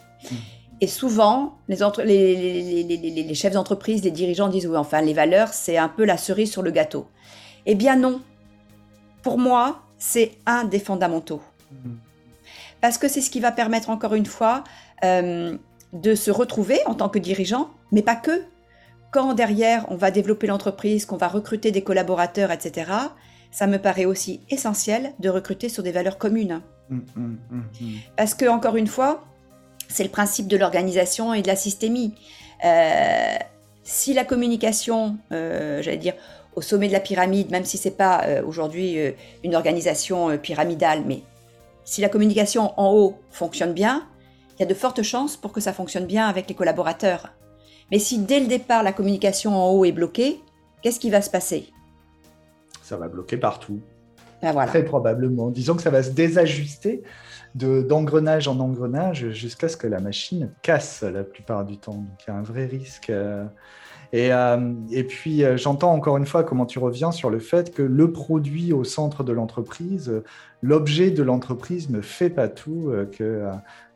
[0.81, 5.87] Et souvent, les, les, chefs d'entreprise, les dirigeants disent oui, enfin, les valeurs, c'est un
[5.87, 7.07] peu la cerise sur le gâteau.
[7.65, 8.21] Eh bien non.
[9.21, 11.41] Pour moi, c'est un des fondamentaux.
[12.81, 14.65] Parce que c'est ce qui va permettre, encore une fois,
[15.05, 15.57] euh,
[15.93, 18.43] de se retrouver en tant que dirigeant, mais pas que.
[19.11, 22.91] Quand derrière, on va développer l'entreprise, qu'on va recruter des collaborateurs, etc.,
[23.51, 26.61] ça me paraît aussi essentiel de recruter sur des valeurs communes.
[26.89, 27.65] Mmh, mmh, mmh,
[28.17, 29.23] Parce que, encore une fois,
[29.87, 32.15] c'est le principe de l'organisation et de la systémie.
[32.65, 33.37] Euh,
[33.83, 36.13] si la communication, euh, j'allais dire,
[36.55, 38.97] au sommet de la pyramide, même si c'est pas euh, aujourd'hui
[39.43, 41.21] une organisation pyramidale, mais
[41.83, 44.07] si la communication en haut fonctionne bien,
[44.55, 47.33] il y a de fortes chances pour que ça fonctionne bien avec les collaborateurs.
[47.91, 50.39] Mais si dès le départ la communication en haut est bloquée,
[50.81, 51.71] qu'est-ce qui va se passer?
[52.81, 53.81] Ça va bloquer partout.
[54.51, 55.49] Ben Très probablement.
[55.49, 57.03] Disons que ça va se désajuster
[57.55, 61.93] d'engrenage en engrenage jusqu'à ce que la machine casse la plupart du temps.
[61.93, 63.09] Donc il y a un vrai risque.
[63.09, 63.45] Euh.
[64.11, 67.73] Et, euh, et puis euh, j'entends encore une fois comment tu reviens sur le fait
[67.73, 70.21] que le produit au centre de l'entreprise,
[70.61, 73.49] l'objet de l'entreprise ne fait pas tout, qu'il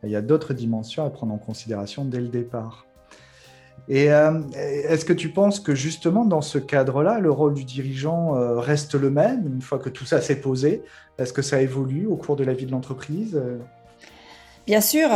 [0.04, 2.87] y a d'autres dimensions à prendre en considération dès le départ.
[3.90, 8.36] Et euh, est-ce que tu penses que justement dans ce cadre-là, le rôle du dirigeant
[8.36, 10.84] euh, reste le même une fois que tout ça s'est posé?
[11.18, 13.42] Est-ce que ça évolue au cours de la vie de l'entreprise
[14.66, 15.10] Bien sûr.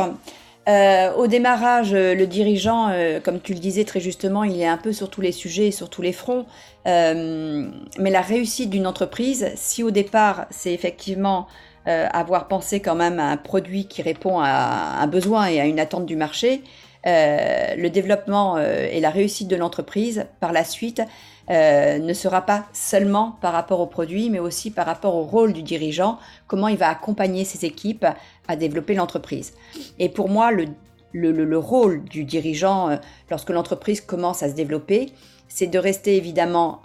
[0.69, 4.93] Euh, au démarrage, le dirigeant, comme tu le disais très justement, il est un peu
[4.93, 6.45] sur tous les sujets et sur tous les fronts.
[6.86, 11.47] mais la réussite d'une entreprise, si au départ c'est effectivement
[11.86, 15.79] avoir pensé quand même à un produit qui répond à un besoin et à une
[15.79, 16.63] attente du marché,
[17.08, 21.02] euh, le développement euh, et la réussite de l'entreprise par la suite
[21.50, 25.52] euh, ne sera pas seulement par rapport au produit, mais aussi par rapport au rôle
[25.52, 28.06] du dirigeant, comment il va accompagner ses équipes
[28.48, 29.54] à développer l'entreprise.
[29.98, 30.66] Et pour moi, le,
[31.14, 33.00] le, rôle du dirigeant
[33.32, 35.12] lorsque l'entreprise commence à se développer,
[35.48, 36.82] c'est de rester évidemment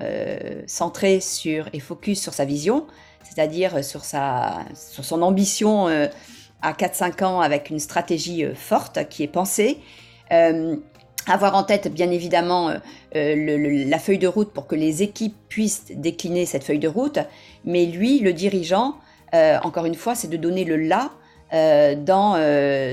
[0.66, 2.86] centré sur et focus sur sa vision,
[3.22, 9.80] c'est-à-dire sur, sur son ambition à 4-5 ans avec une stratégie forte qui est pensée
[11.26, 12.78] avoir en tête, bien évidemment, euh,
[13.16, 17.18] euh, la feuille de route pour que les équipes puissent décliner cette feuille de route.
[17.64, 18.96] Mais lui, le dirigeant,
[19.62, 21.10] encore une fois, c'est de donner le là
[21.96, 22.36] dans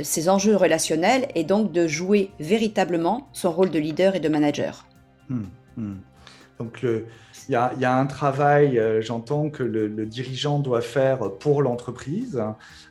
[0.04, 4.86] ses enjeux relationnels et donc de jouer véritablement son rôle de leader et de manager.
[5.30, 5.43] Hmm,
[5.78, 5.96] hmm.
[6.60, 7.08] Donc le,
[7.49, 12.41] il y, a, un travail, euh, j'entends, que le, dirigeant doit faire pour l'entreprise,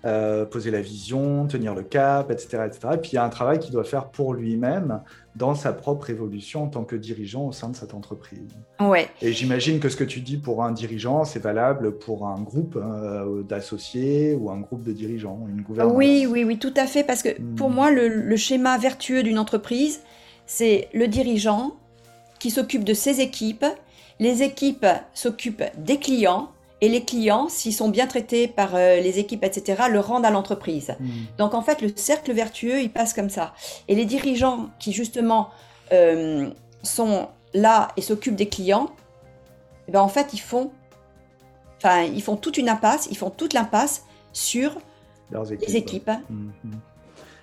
[0.05, 2.95] euh, poser la vision, tenir le cap, etc., etc.
[2.95, 5.01] Et puis il y a un travail qu'il doit faire pour lui-même
[5.37, 8.51] dans sa propre évolution en tant que dirigeant au sein de cette entreprise.
[8.81, 9.09] Ouais.
[9.23, 12.77] Et j'imagine que ce que tu dis pour un dirigeant, c'est valable pour un groupe
[12.77, 15.95] euh, d'associés ou un groupe de dirigeants, une gouvernance.
[15.97, 17.05] Oui, oui, oui, tout à fait.
[17.05, 17.75] Parce que pour hmm.
[17.75, 20.01] moi, le schéma vertueux d'une entreprise,
[20.47, 21.77] c'est le dirigeant
[22.39, 23.65] qui s'occupe de ses équipes
[24.21, 29.21] les équipes s'occupent des clients et les clients, s'ils sont bien traités par euh, les
[29.21, 30.95] équipes, etc., le rendent à l'entreprise.
[30.99, 31.09] Hmm.
[31.39, 33.55] Donc en fait, le cercle vertueux, il passe comme ça.
[33.87, 35.51] Et les dirigeants qui justement
[35.93, 36.51] euh,
[36.83, 38.91] sont là et s'occupent des clients,
[39.87, 40.73] eh ben, en fait, ils font,
[41.77, 44.77] enfin, ils font toute une impasse, ils font toute l'impasse sur
[45.61, 46.11] les équipes.
[46.29, 46.73] Hmm, hmm.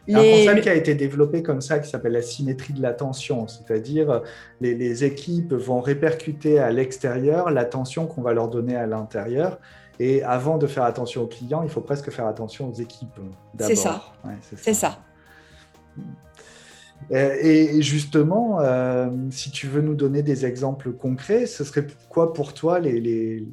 [0.08, 2.74] Il y a un concept qui a été développé comme ça, qui s'appelle la symétrie
[2.74, 4.22] de l'attention, c'est-à-dire
[4.60, 9.60] les, les équipes vont répercuter à l'extérieur l'attention qu'on va leur donner à l'intérieur.
[10.00, 13.20] Et avant de faire attention aux clients, il faut presque faire attention aux équipes.
[13.60, 14.02] C'est ça.
[14.62, 14.98] c'est ça.
[17.12, 22.34] Euh, et justement, euh, si tu veux nous donner des exemples concrets, ce serait quoi
[22.34, 23.48] pour toi les, les,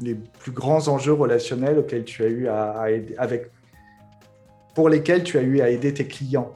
[0.00, 3.50] les, plus grands enjeux relationnels auxquels tu as eu à, à aider, avec
[4.78, 6.52] pour lesquels tu as eu à aider tes clients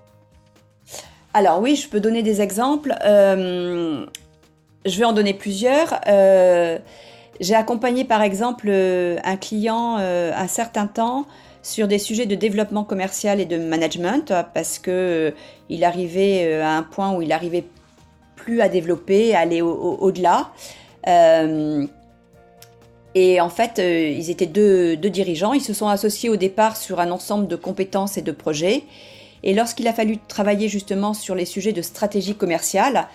[1.34, 2.94] Alors oui, je peux donner des exemples.
[3.04, 4.06] Euh,
[4.86, 6.00] je vais en donner plusieurs.
[6.06, 6.78] Euh,
[7.40, 11.26] j'ai accompagné par exemple euh, un client un certain temps
[11.64, 15.34] sur des sujets de développement commercial et de management parce que
[15.68, 17.64] il arrivait à un point où il arrivait
[18.36, 20.52] plus à développer, à aller au-delà.
[23.14, 25.52] Et en fait, euh, ils étaient deux, dirigeants.
[25.52, 28.84] Ils se sont associés au départ sur un ensemble de compétences et de projets.
[29.42, 33.08] Et lorsqu'il a fallu travailler justement sur les sujets de stratégie commerciale,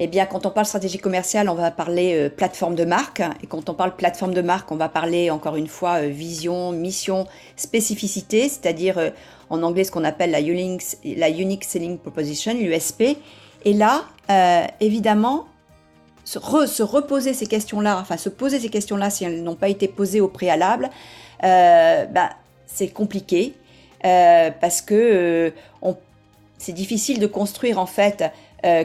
[0.00, 3.20] eh bien, quand on parle stratégie commerciale, on va parler euh, plateforme de marque.
[3.42, 6.72] Et quand on parle plateforme de marque, on va parler encore une fois euh, vision,
[6.72, 9.12] mission, spécificité, c'est-à-dire
[9.50, 13.18] en anglais ce qu'on appelle la unique, la unique selling proposition, l'USP.
[13.64, 14.04] Et là,
[14.80, 15.46] évidemment,
[16.28, 20.20] se, reposer ces questions-là, enfin se poser ces questions-là si elles n'ont pas été posées
[20.20, 20.90] au préalable,
[21.44, 22.30] euh, bah,
[22.66, 23.54] c'est compliqué
[24.04, 25.92] euh, parce que euh,
[26.58, 28.24] c'est difficile de construire en fait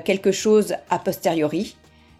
[0.06, 1.76] quelque chose a posteriori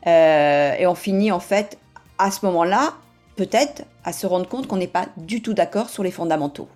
[0.08, 1.78] et on finit en fait
[2.18, 2.96] à ce moment-là
[3.36, 6.68] peut-être à se rendre compte qu'on n'est pas du tout d'accord sur les fondamentaux.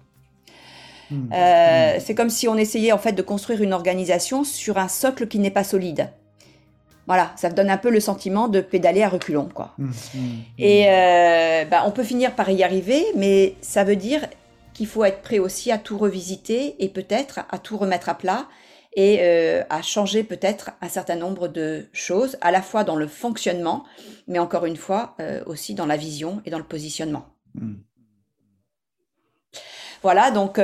[1.10, 1.30] Hmm.
[1.30, 2.00] Hmm.
[2.00, 5.40] c'est comme si on essayait en fait de construire une organisation sur un socle qui
[5.40, 6.12] n'est pas solide.
[7.08, 9.74] Voilà, ça donne un peu le sentiment de pédaler à reculons, quoi.
[9.78, 10.42] Mmh, mmh, mmh.
[10.58, 14.28] Et euh, bah, on peut finir par y arriver, mais ça veut dire
[14.74, 18.48] qu'il faut être prêt aussi à tout revisiter et peut-être à tout remettre à plat
[18.94, 23.08] et euh, à changer peut-être un certain nombre de choses, à la fois dans le
[23.08, 23.86] fonctionnement,
[24.28, 27.28] mais encore une fois euh, aussi dans la vision et dans le positionnement.
[30.04, 30.58] Voilà, donc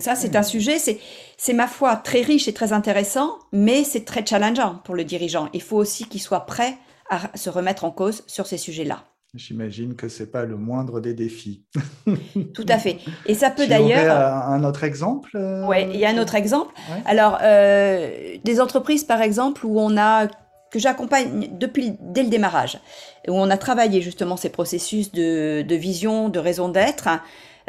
[0.00, 0.98] ça c'est un sujet, c'est
[1.40, 5.48] c'est ma foi très riche et très intéressant, mais c'est très challengeant pour le dirigeant.
[5.54, 6.76] Il faut aussi qu'il soit prêt
[7.08, 9.04] à se remettre en cause sur ces sujets-là.
[9.34, 11.64] J'imagine que c'est pas le moindre des défis.
[12.54, 12.98] Tout à fait.
[13.26, 14.20] Et ça peut d'ailleurs.
[14.20, 16.74] Un autre exemple euh, Oui, il y a un autre exemple.
[17.04, 20.26] Alors, euh, des entreprises, par exemple, où on a
[20.70, 22.80] que j'accompagne depuis dès le démarrage,
[23.28, 27.08] où on a travaillé justement ces processus de, vision, de raison d'être,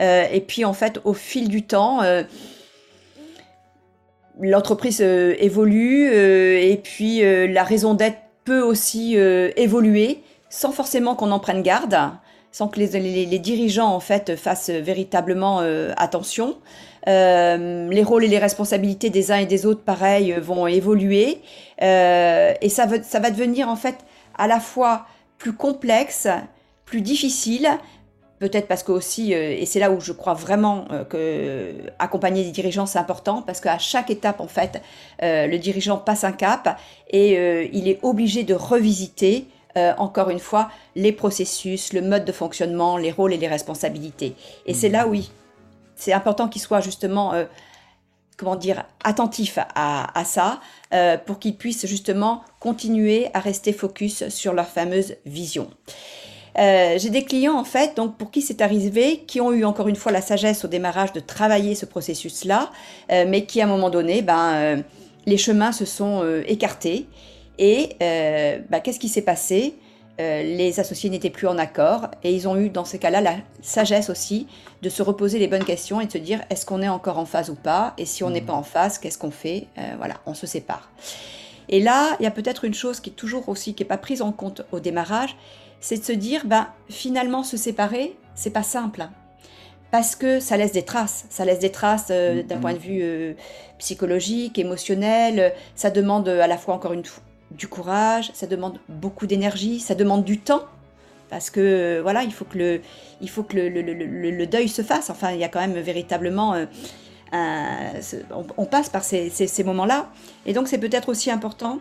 [0.01, 2.01] euh, et puis en fait, au fil du temps
[4.41, 11.13] l'entreprise euh, évolue euh, et puis euh, la raison d'être peut aussi évoluer sans forcément
[11.13, 11.95] qu'on en prenne garde,
[12.52, 15.60] sans que les, dirigeants en fait fassent véritablement
[15.97, 16.58] attention.
[17.06, 21.41] les rôles et les responsabilités des uns et des autres, pareil, vont évoluer
[21.80, 23.97] et ça, ça va devenir en fait
[24.36, 25.06] à la fois
[25.38, 26.28] plus complexe,
[26.86, 27.69] plus difficile,
[28.39, 32.45] Peut-être parce que aussi, euh, et c'est là où je crois vraiment euh, que accompagner
[32.45, 34.82] des dirigeants c'est important, parce qu'à chaque étape en fait,
[35.21, 37.34] euh, le dirigeant passe un cap et
[37.73, 39.47] il est obligé de revisiter
[39.97, 44.36] encore une fois les processus, le mode de fonctionnement, les rôles et les responsabilités.
[44.65, 45.32] Et c'est là oui,
[45.95, 47.34] c'est important qu'il soit justement
[48.38, 50.60] comment dire, attentif à, à ça
[51.25, 55.69] pour qu'ils puissent justement continuer à rester focus sur leur fameuse vision.
[56.57, 59.88] Euh, j'ai des clients en fait, donc pour qui c'est arrivé, qui ont eu encore
[59.88, 62.71] une fois la sagesse au démarrage de travailler ce processus-là,
[63.12, 64.77] euh, mais qui à un moment donné, ben, euh,
[65.25, 67.05] les chemins se sont écartés.
[67.59, 69.75] Et ben, qu'est-ce qui s'est passé?
[70.17, 74.09] Les associés n'étaient plus en accord et ils ont eu dans ces cas-là la sagesse
[74.09, 74.47] aussi
[74.81, 77.25] de se reposer les bonnes questions et de se dire est-ce qu'on est encore en
[77.25, 77.93] phase ou pas?
[77.97, 78.45] Et si on n'est mmh.
[78.45, 79.67] pas en phase, qu'est-ce qu'on fait?
[79.97, 80.89] Voilà, on se sépare.
[81.67, 83.97] Et là, il y a peut-être une chose qui est toujours aussi qui n'est pas
[83.97, 85.35] prise en compte au démarrage,
[85.79, 89.01] c'est de se dire, ben, finalement, se séparer, c'est pas simple.
[89.01, 89.11] Hein.
[89.91, 91.25] parce que ça laisse des traces.
[91.29, 93.33] Ça laisse des traces euh, d'un point de vue euh,
[93.79, 95.53] psychologique, émotionnel.
[95.75, 99.95] Ça demande à la fois, encore une fois, du courage, ça demande beaucoup d'énergie, ça
[99.95, 100.63] demande du temps.
[101.29, 102.81] Parce que voilà, il faut que le,
[103.21, 105.09] il faut que le, deuil se fasse.
[105.09, 106.53] Enfin, il y a quand même véritablement.
[106.53, 106.65] Euh,
[108.57, 110.09] on, passe par ces, ces moments-là.
[110.47, 111.77] Et donc, c'est peut-être aussi important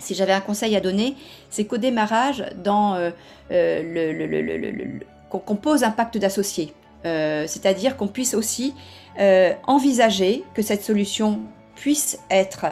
[0.00, 1.14] si j'avais un conseil à donner,
[1.48, 3.10] c'est qu'au démarrage, dans euh,
[3.50, 6.74] euh, qu'on pose un pacte d'associés.
[7.02, 8.74] C'est-à-dire qu'on puisse aussi
[9.66, 11.40] envisager que cette solution
[11.74, 12.66] puisse être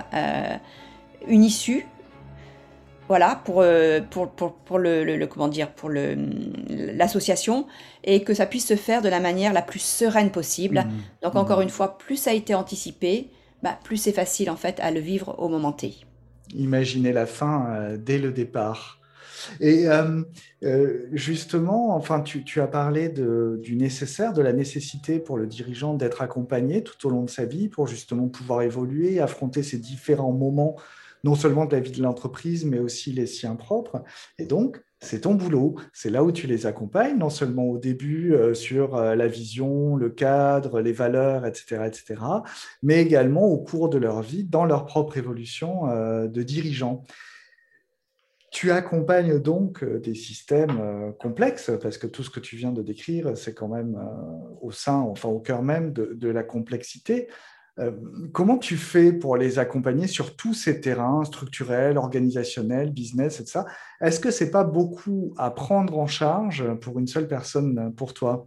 [1.27, 1.87] une issue
[3.09, 7.67] voilà, pour, euh, pour, pour, pour le, comment dire, pour l'association,
[8.05, 10.81] et que ça puisse se faire de la manière la plus sereine possible.
[10.81, 11.23] Mmh.
[11.23, 11.38] Donc mmh.
[11.38, 13.31] encore une fois, plus ça a été anticipé,
[13.62, 15.95] bah, plus c'est facile en fait à le vivre au moment T.
[16.55, 19.01] Imaginez la fin euh, dès le départ.
[19.61, 25.95] Et euh, justement, enfin, tu, as parlé du nécessaire, de la nécessité pour le dirigeant
[25.95, 30.33] d'être accompagné tout au long de sa vie pour justement pouvoir évoluer, affronter ces différents
[30.33, 30.77] moments
[31.25, 34.03] non seulement de la vie de l'entreprise, mais aussi les siens propres.
[34.39, 35.77] Et donc, c'est ton boulot.
[35.93, 39.97] C'est là où tu les accompagnes, non seulement au début euh, sur euh, la vision,
[39.97, 42.21] le cadre, les valeurs, etc., etc.,
[42.83, 47.05] mais également au cours de leur vie, dans leur propre évolution euh, de dirigeant.
[48.51, 53.37] Tu accompagnes donc des systèmes complexes, parce que tout ce que tu viens de décrire,
[53.37, 54.03] c'est quand même
[54.63, 57.29] au sein, enfin au cœur même de la complexité.
[57.79, 57.93] Euh,
[58.33, 63.61] comment tu fais pour les accompagner sur tous ces terrains structurels, organisationnels, business, etc.
[64.01, 68.47] Est-ce que c'est pas beaucoup à prendre en charge pour une seule personne pour toi?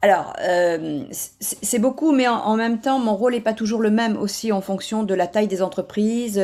[0.00, 4.16] Alors, euh, c'est beaucoup, mais en, même temps, mon rôle n'est pas toujours le même
[4.16, 6.40] aussi en fonction de la taille des entreprises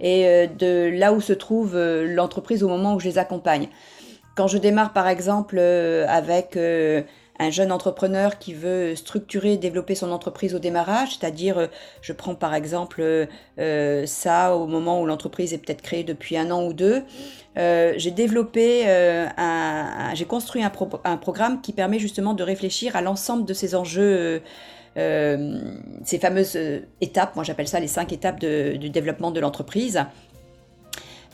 [0.00, 3.68] et de là où se trouve l'entreprise au moment où je les accompagne.
[4.34, 6.58] Quand je démarre, par exemple, avec
[7.38, 11.66] un jeune entrepreneur qui veut structurer, développer son entreprise au démarrage, c'est-à-dire, euh,
[12.00, 13.26] je prends par exemple euh,
[13.58, 17.02] euh, ça au moment où l'entreprise est peut-être créée depuis un an ou deux,
[17.56, 18.84] j'ai développé,
[20.14, 20.72] j'ai construit un,
[21.04, 24.42] un, programme qui permet justement de réfléchir à l'ensemble de ces enjeux.
[24.94, 26.58] ces fameuses
[27.00, 30.02] étapes, moi j'appelle ça les cinq étapes du développement de l'entreprise.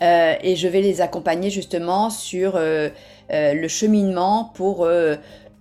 [0.01, 4.87] et je vais les accompagner justement sur le cheminement pour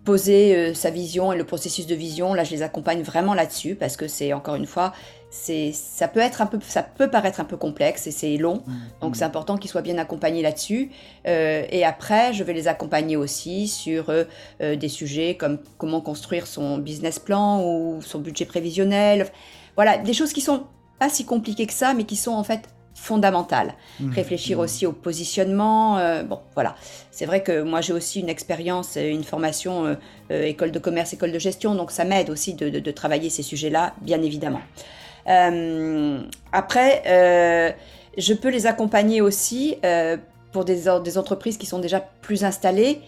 [0.03, 2.33] poser euh, sa vision et le processus de vision.
[2.33, 4.93] Là, je les accompagne vraiment là-dessus parce que c'est encore une fois,
[5.29, 8.63] c'est ça peut être un peu, ça peut paraître un peu complexe et c'est long.
[8.65, 8.73] Mmh.
[9.01, 10.91] Donc c'est important qu'ils soient bien accompagnés là-dessus.
[11.27, 14.25] Euh, et après, je vais les accompagner aussi sur euh,
[14.59, 19.27] des sujets comme comment construire son business plan ou son budget prévisionnel.
[19.75, 20.63] Voilà, des choses qui sont
[20.99, 23.73] pas si compliquées que ça, mais qui sont en fait fondamentale.
[23.99, 24.11] Mmh.
[24.13, 24.61] Réfléchir mmh.
[24.61, 25.97] aussi au positionnement.
[25.97, 26.75] Euh, bon, voilà.
[27.09, 29.95] C'est vrai que moi, j'ai aussi une expérience, une formation euh,
[30.31, 33.93] euh, école de commerce, école de gestion, donc ça m'aide aussi de, travailler ces sujets-là,
[34.01, 34.61] bien évidemment.
[36.51, 37.03] après,
[38.17, 39.77] je peux les accompagner aussi
[40.51, 43.01] pour des, des, entreprises qui sont déjà plus installées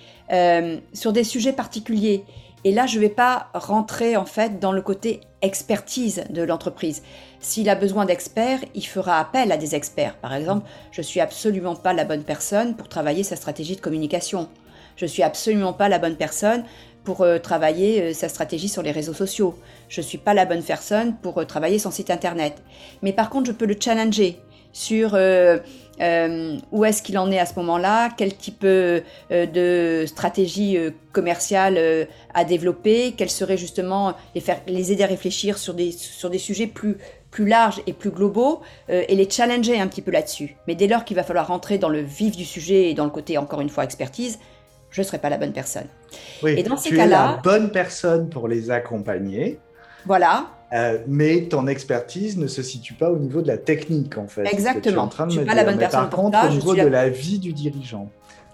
[0.94, 2.24] sur des sujets particuliers.
[2.64, 7.04] Et là, je ne vais pas rentrer en fait dans le côté expertise de l'entreprise.
[7.44, 10.16] S'il a besoin d'experts, il fera appel à des experts.
[10.16, 14.48] Par exemple, je suis absolument pas la bonne personne pour travailler sa stratégie de communication.
[14.96, 16.64] Je suis absolument pas la bonne personne
[17.04, 19.60] pour euh, travailler euh, sa stratégie sur les réseaux sociaux.
[19.90, 22.64] Je ne suis pas la bonne personne pour euh, travailler son site internet.
[23.02, 24.40] Mais par contre, je peux le challenger
[24.72, 30.80] sur où est-ce qu'il en est à ce moment-là, quel type de stratégie
[31.12, 36.98] commerciale à développer, quels seraient justement les, aider à réfléchir sur des sujets plus,
[37.34, 40.56] plus larges et plus globaux et les challenger un petit peu là-dessus.
[40.68, 43.10] Mais dès lors qu'il va falloir rentrer dans le vif du sujet et dans le
[43.10, 44.38] côté encore une fois expertise,
[44.92, 45.88] je ne serai pas la bonne personne.
[46.44, 49.60] Oui, et dans ces cas-là, la bonne personne pour les accompagner.
[50.06, 50.48] Voilà.
[50.74, 54.46] Euh, mais ton expertise ne se situe pas au niveau de la technique, en fait.
[54.46, 55.10] Exactement.
[55.18, 56.10] En je suis pas la bonne personne.
[56.10, 57.10] Par contre, au niveau de la...
[57.10, 58.10] vie du dirigeant.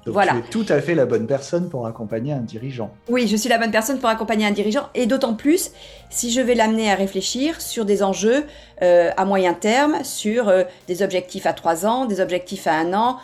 [0.10, 0.34] Donc voilà.
[0.34, 2.92] tu es tout à fait la bonne personne pour accompagner un dirigeant.
[3.08, 5.72] Oui, je suis la bonne personne pour accompagner un dirigeant, et d'autant plus
[6.10, 8.44] si je vais l'amener à réfléchir sur des enjeux
[8.82, 12.94] euh, à moyen terme, sur euh, des objectifs à trois ans, des objectifs à un
[12.94, 13.18] an,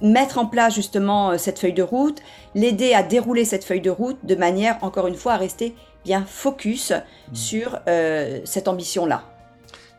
[0.00, 2.20] mettre en place justement cette feuille de route,
[2.54, 6.24] l'aider à dérouler cette feuille de route de manière, encore une fois, à rester bien
[6.26, 7.34] focus mm.
[7.34, 9.24] sur euh, cette ambition-là.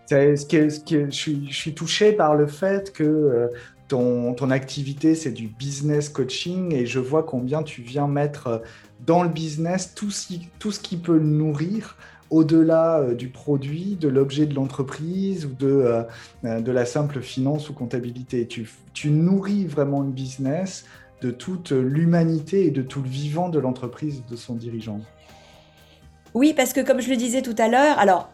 [0.07, 3.47] Ce ce je, suis, je, suis, touché par le fait que euh,
[3.87, 8.57] ton, ton, activité, c'est du business coaching et je vois combien tu viens mettre euh,
[9.05, 10.27] dans le business tout ce
[10.79, 11.97] qui, peut le nourrir
[12.31, 16.03] au-delà du produit, de l'objet de l'entreprise ou de,
[16.43, 18.47] de la simple finance ou comptabilité.
[18.47, 20.85] Tu, tu nourris vraiment le business
[21.21, 25.01] de toute l'humanité et de tout le vivant de l'entreprise de son dirigeant.
[26.33, 28.29] Oui, parce que comme je le disais tout à l'heure, alors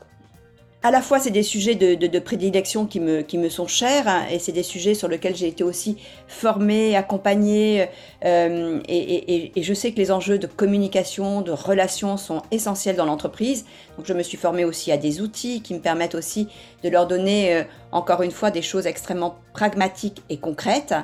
[0.84, 4.24] à la fois, c'est des sujets de, prédilection qui me, qui me sont chers hein,
[4.32, 7.88] et c'est des sujets sur lesquels j'ai été aussi formée, accompagnée.
[8.26, 13.66] Euh, et, je sais que les enjeux de communication, de relations sont essentiels dans l'entreprise.
[13.98, 16.48] Donc, je me suis formée aussi à des outils qui me permettent aussi
[16.84, 20.96] de leur donner, euh, encore une fois, des choses extrêmement pragmatiques et concrètes.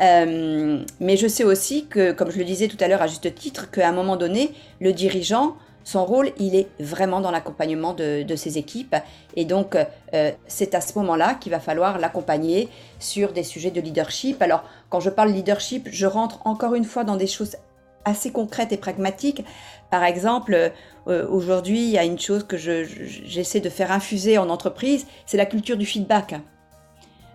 [0.00, 3.70] mais je sais aussi que, comme je le disais tout à l'heure à juste titre,
[3.70, 5.56] qu'à un moment donné, le dirigeant
[5.88, 8.94] son rôle, il est vraiment dans l'accompagnement de, ses équipes.
[9.36, 12.68] Et donc, euh, c'est à ce moment-là qu'il va falloir l'accompagner
[12.98, 14.42] sur des sujets de leadership.
[14.42, 17.56] Alors, quand je parle leadership, je rentre encore une fois dans des choses
[18.04, 19.46] assez concrètes et pragmatiques.
[19.90, 20.72] Par exemple,
[21.06, 25.38] euh, aujourd'hui, il y a une chose que j'essaie de faire infuser en entreprise, c'est
[25.38, 26.34] la culture du feedback.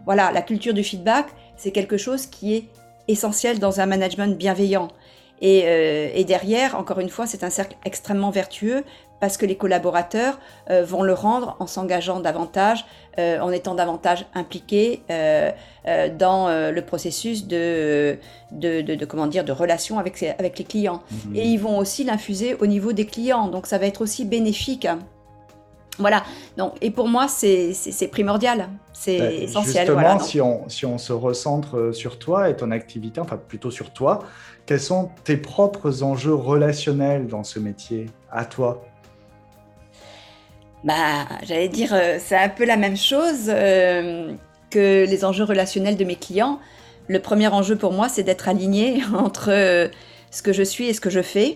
[0.06, 1.26] Voilà, la culture du feedback,
[1.58, 2.66] c'est quelque chose qui est
[3.08, 4.89] essentiel dans un management bienveillant.
[5.44, 8.84] Euh, et, derrière, encore une fois, c'est un cercle extrêmement vertueux
[9.20, 10.38] parce que les collaborateurs
[10.70, 12.86] euh, vont le rendre en s'engageant davantage,
[13.20, 18.18] euh, en étant davantage impliqués dans le processus de,
[18.52, 21.02] de, comment dire, de relation avec, avec les clients.
[21.12, 21.36] Mhm.
[21.36, 24.88] Et ils vont aussi l'infuser au niveau des clients, donc ça va être aussi bénéfique.
[26.00, 26.24] Voilà,
[26.58, 29.86] donc, et pour moi, c'est primordial, c'est essentiel.
[29.86, 33.91] Justement, si, on, si on se recentre sur toi et ton activité, enfin plutôt sur
[33.91, 34.24] toi,
[34.66, 38.84] quels sont tes propres enjeux relationnels dans ce métier, à toi
[40.84, 44.34] bah, j'allais dire, euh, c'est un peu la même chose euh,
[44.70, 46.59] que les enjeux relationnels de mes clients.
[47.07, 49.88] Le premier enjeu pour moi, c'est d'être aligné entre euh,
[50.30, 51.55] ce que je suis et ce que je fais.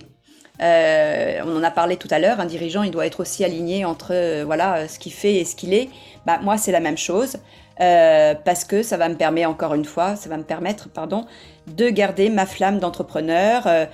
[0.61, 4.43] on en a parlé tout à l'heure, un dirigeant, il doit être aussi aligné entre
[4.43, 5.89] voilà ce qu'il fait et ce qu'il est.
[6.25, 7.37] Bah, moi, c'est la même chose.
[7.77, 11.25] Parce que ça va me permettre, encore une fois, ça va me permettre, pardon,
[11.67, 13.85] de garder ma flamme d'entrepreneur, euh,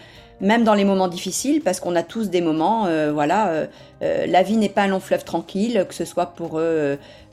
[0.41, 3.67] même dans les moments difficiles, parce qu'on a tous des moments, euh, voilà,
[4.01, 6.59] la vie n'est pas un long fleuve tranquille, que ce soit pour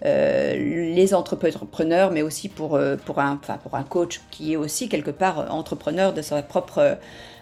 [0.05, 5.53] les entrepreneurs, mais aussi pour, pour, un, pour un coach qui est aussi quelque part
[5.53, 6.99] entrepreneur de, sa propre,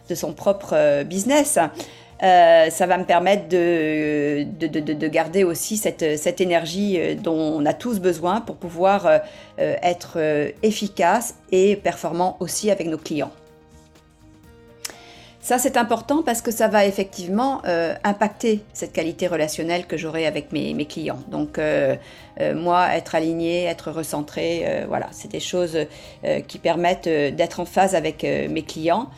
[0.09, 1.59] de son propre business.
[2.23, 7.73] Euh, ça va me permettre de, de, garder aussi cette, énergie euh, dont on a
[7.73, 9.19] tous besoin pour pouvoir euh,
[9.83, 10.19] être
[10.63, 13.31] efficace et performant aussi avec nos clients.
[15.41, 17.63] Ça, c'est important parce que ça va effectivement
[18.05, 21.21] impacter cette qualité relationnelle que j'aurai avec mes, clients.
[21.29, 21.59] Donc,
[22.55, 25.79] moi, être aligné, être recentré, voilà, c'est des choses
[26.49, 29.09] qui permettent d'être en phase avec mes clients.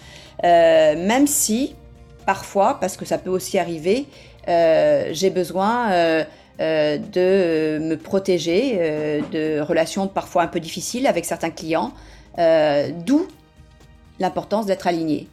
[0.45, 1.75] même si
[2.35, 4.07] parfois, parce que ça peut aussi arriver,
[4.47, 6.25] euh, j'ai besoin euh,
[6.61, 8.61] euh, de me protéger
[9.33, 11.91] de relations parfois un peu difficiles avec certains clients,
[13.05, 13.27] d'où
[14.21, 15.27] l'importance d'être aligné.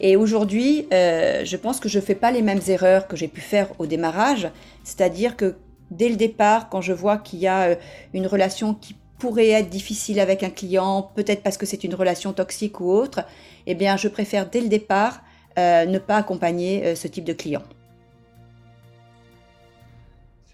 [0.00, 3.40] Et aujourd'hui, je pense que je ne fais pas les mêmes erreurs que j'ai pu
[3.40, 4.50] faire au démarrage,
[4.84, 5.56] c'est-à-dire que
[5.90, 7.78] dès le départ, quand je vois qu'il y a
[8.12, 12.34] une relation qui pourrait être difficile avec un client, peut-être parce que c'est une relation
[12.34, 13.20] toxique ou autre,
[13.66, 15.22] eh bien, je préfère dès le départ
[15.58, 17.62] euh, ne pas accompagner euh, ce type de client.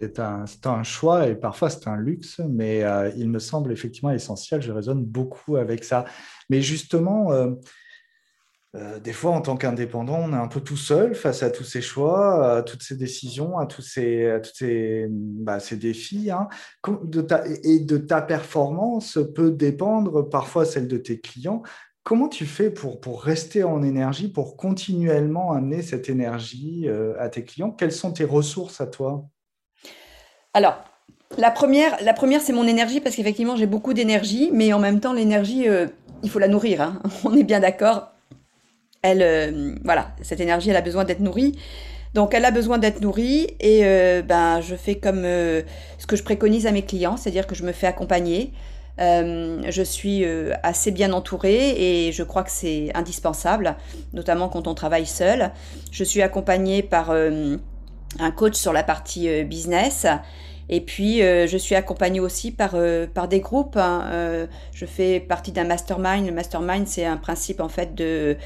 [0.01, 4.63] C'est un, choix et parfois c'est un luxe, mais euh, il me semble effectivement essentiel.
[4.63, 6.05] Je raisonne beaucoup avec ça.
[6.49, 7.33] Mais justement,
[9.03, 11.81] des fois, en tant qu'indépendant, on est un peu tout seul face à tous ces
[11.81, 16.31] choix, à toutes ces décisions, à tous ces, bah, défis.
[16.31, 16.49] Hein.
[17.65, 21.65] Et de ta performance peut dépendre parfois celle de tes clients,
[22.09, 27.29] Comment tu fais pour, pour rester en énergie, pour continuellement amener cette énergie euh, à
[27.29, 27.71] tes clients?
[27.71, 29.27] Quelles sont tes ressources à toi?
[30.55, 30.83] Alors,
[31.37, 35.01] la première, la première c'est mon énergie parce qu'effectivement, j'ai beaucoup d'énergie, mais en même
[35.01, 35.87] temps, l'énergie, euh,
[36.23, 36.81] il faut la nourrir.
[36.81, 37.03] Hein.
[37.25, 38.09] On est bien d'accord.
[39.03, 41.59] Elle, euh, voilà, cette énergie, elle a besoin d'être nourrie.
[42.15, 43.83] Donc, elle a besoin d'être nourrie et
[44.23, 47.73] ben, je fais comme ce que je préconise à mes clients, c'est-à-dire que je me
[47.73, 48.55] fais accompagner.
[49.01, 53.77] Euh, je suis euh, assez bien entourée et je crois que c'est indispensable,
[54.13, 55.53] notamment quand on travaille seul.
[55.93, 57.57] Je suis accompagnée par euh,
[58.19, 60.07] un coach sur la partie business.
[60.71, 62.77] Et puis, je suis accompagnée aussi par,
[63.15, 63.79] par des groupes.
[63.79, 64.47] Hein.
[64.75, 66.27] je fais partie d'un mastermind.
[66.27, 68.37] Le mastermind, c'est un principe en fait de,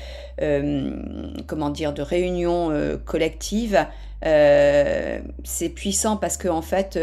[1.49, 2.71] comment dire, de réunion
[3.05, 3.85] collective.
[4.23, 6.97] c'est puissant parce qu'en en fait,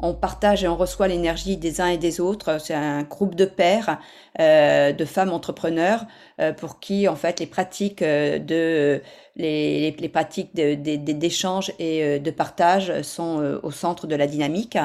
[0.00, 2.60] on partage et on reçoit l'énergie des uns et des autres.
[2.60, 3.98] C'est un groupe de pères,
[4.38, 6.04] euh, de femmes entrepreneurs,
[6.40, 9.02] euh, pour qui en fait les pratiques euh, de
[9.36, 14.76] les, les pratiques d'échange et de partage sont au centre de la dynamique.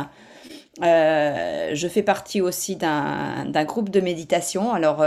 [0.79, 4.71] je fais partie aussi d'un groupe de méditation.
[4.71, 5.03] Alors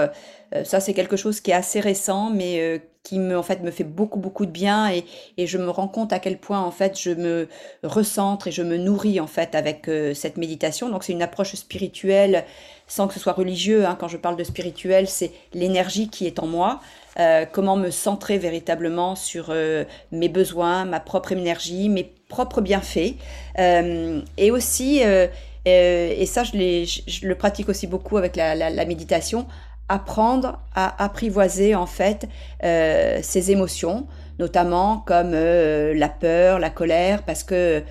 [0.65, 3.85] ça c'est quelque chose qui est assez récent, mais qui me, en fait, me fait
[3.85, 5.05] beaucoup, beaucoup de bien et,
[5.37, 7.49] et, je me rends compte à quel point, en fait, je me
[7.85, 10.89] recentre et je me nourris, en fait, avec euh, cette méditation.
[10.89, 12.45] Donc, c'est une approche spirituelle
[12.89, 13.87] sans que ce soit religieux.
[13.87, 13.97] Hein.
[13.99, 16.81] Quand je parle de spirituel, c'est l'énergie qui est en moi.
[17.21, 23.15] Euh, comment me centrer véritablement sur euh, mes besoins, ma propre énergie, mes propres bienfaits.
[23.57, 25.01] et aussi,
[25.65, 29.47] et ça, je, le pratique aussi beaucoup avec la méditation,
[29.89, 32.29] apprendre à apprivoiser en fait
[32.65, 34.07] euh, ses émotions,
[34.39, 37.83] notamment comme euh, la peur, la colère, parce que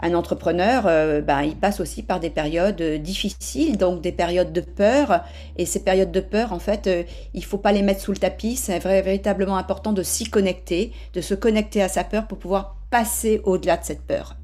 [0.00, 4.60] un entrepreneur, euh, ben, il passe aussi par des périodes difficiles, donc des périodes de
[4.60, 5.22] peur.
[5.56, 6.90] Et ces périodes de peur, en fait,
[7.32, 8.56] il faut pas les mettre sous le tapis.
[8.56, 13.40] C'est véritablement important de s'y connecter, de se connecter à sa peur pour pouvoir passer
[13.44, 14.36] au-delà de cette peur.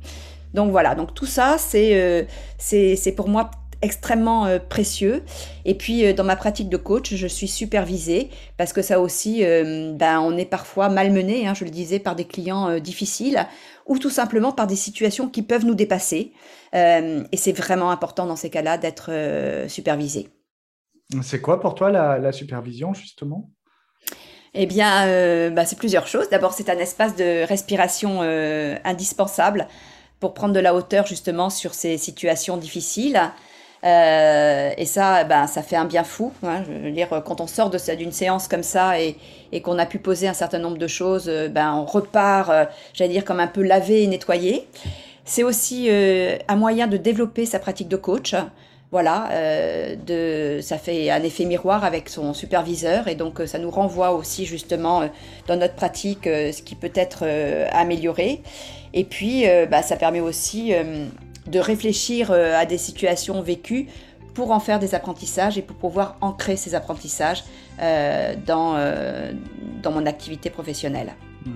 [0.54, 2.26] Donc voilà, donc tout ça, c'est
[2.58, 3.50] c'est pour moi
[3.82, 5.22] extrêmement euh, précieux.
[5.64, 9.44] Et puis euh, dans ma pratique de coach, je suis supervisée parce que ça aussi,
[9.44, 13.46] euh, ben, on est parfois malmené, hein, je le disais, par des clients difficiles
[13.86, 16.32] ou tout simplement par des situations qui peuvent nous dépasser.
[16.72, 19.10] et c'est vraiment important dans ces cas-là d'être
[19.68, 20.28] supervisé.
[21.22, 23.50] C'est quoi pour toi la, supervision justement?
[24.54, 26.28] Eh bien, bah, c'est plusieurs choses.
[26.30, 28.20] D'abord, c'est un espace de respiration
[28.84, 29.66] indispensable
[30.20, 33.20] pour prendre de la hauteur justement sur ces situations difficiles.
[33.82, 36.32] Euh, et ça, ben, ça fait un bien fou.
[36.42, 36.62] Hein.
[36.66, 39.16] je veux dire, quand on sort d'une séance comme ça et,
[39.52, 42.64] et qu'on a pu poser un certain nombre de choses, euh, ben, on repart, euh,
[42.92, 44.66] j'allais dire, comme un peu lavé et nettoyé.
[45.24, 48.34] C'est aussi un moyen de développer sa pratique de coach.
[48.90, 49.28] Voilà,
[50.04, 54.44] de, ça fait un effet miroir avec son superviseur et donc ça nous renvoie aussi
[54.44, 55.08] justement
[55.46, 57.24] dans notre pratique ce qui peut être
[57.70, 58.42] amélioré.
[58.92, 60.74] Et puis, ben, ça permet aussi
[61.46, 63.86] de réfléchir euh, à des situations vécues
[64.34, 67.44] pour en faire des apprentissages et pour pouvoir ancrer ces apprentissages
[67.80, 69.32] euh, dans, euh,
[69.82, 71.14] dans mon activité professionnelle.
[71.44, 71.50] Hmm.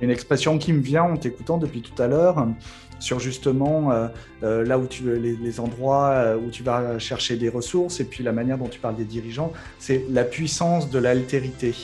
[0.00, 2.46] Une expression qui me vient en t'écoutant depuis tout à l'heure
[2.98, 3.90] sur justement
[4.40, 8.32] là où tu les, les endroits où tu vas chercher des ressources et puis la
[8.32, 11.74] manière dont tu parles des dirigeants, c'est la puissance de l'altérité.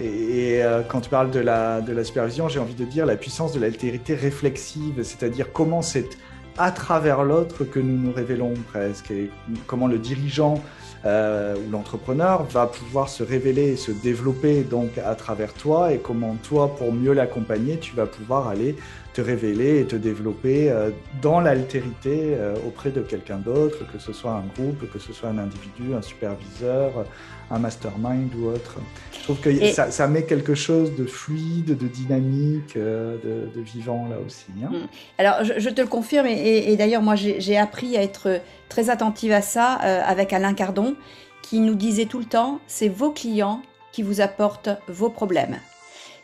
[0.00, 3.60] Et, euh, quand tu parles de la, supervision, j'ai envie de dire la puissance de
[3.60, 6.08] l'altérité réflexive, c'est-à-dire comment c'est
[6.56, 9.30] à travers l'autre que nous nous révélons presque, et
[9.66, 10.62] comment le dirigeant
[11.06, 15.98] euh, ou l'entrepreneur va pouvoir se révéler et se développer donc à travers toi, et
[15.98, 18.76] comment toi, pour mieux l'accompagner, tu vas pouvoir aller
[19.20, 20.90] te révéler et te développer euh,
[21.20, 25.38] dans l'altérité auprès de quelqu'un d'autre, que ce soit un groupe, que ce soit un
[25.38, 27.04] individu, un superviseur,
[27.50, 28.76] un mastermind ou autre.
[29.12, 33.16] Je trouve que ça, met quelque chose de fluide, de dynamique, euh,
[33.54, 34.46] de, vivant là aussi.
[34.64, 34.70] Hein.
[34.70, 34.88] Mm.
[35.18, 39.42] Alors, je, te le confirme, et, d'ailleurs, moi, j'ai appris à être très attentive à
[39.42, 40.94] ça euh, avec Alain Cardon,
[41.42, 43.62] qui nous disait tout le temps, c'est vos clients
[43.92, 45.58] qui vous apportent vos problèmes.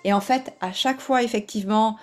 [0.04, 1.96] Et en fait, à chaque fois, effectivement,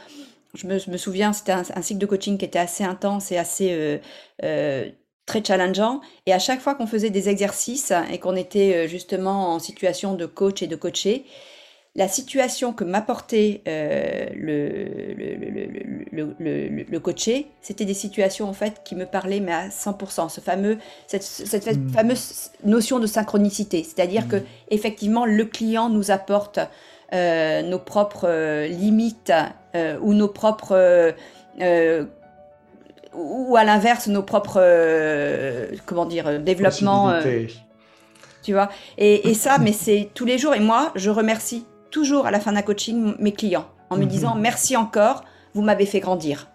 [0.54, 3.99] je me, souviens, c'était un, cycle de coaching qui était assez intense et assez
[4.43, 4.89] euh,
[5.26, 6.01] très challengeant.
[6.26, 10.14] Et à chaque fois qu'on faisait des exercices et qu'on était euh, justement en situation
[10.14, 11.26] de coach et de coacher,
[11.95, 15.14] la situation que m'apportait euh, le,
[16.12, 20.30] le, le, le, coaché, c'était des situations en fait qui me parlaient mais à 100%.
[20.30, 21.89] Ce fameux, cette, cette hmm.
[21.89, 24.30] fameuse notion de synchronicité, c'est-à-dire hmm.
[24.30, 24.38] que
[24.70, 26.60] effectivement le client nous apporte
[27.14, 29.32] euh, nos propres limites
[29.76, 31.14] ou nos propres
[33.14, 37.46] ou à l'inverse nos propres euh, comment dire euh, développements euh,
[38.42, 38.70] tu vois.
[38.98, 40.54] Et, ça mais c'est tous les jours.
[40.54, 44.08] Et moi je remercie toujours à la fin d'un coaching mes clients en me mhm.
[44.08, 46.48] disant merci encore vous m'avez fait grandir.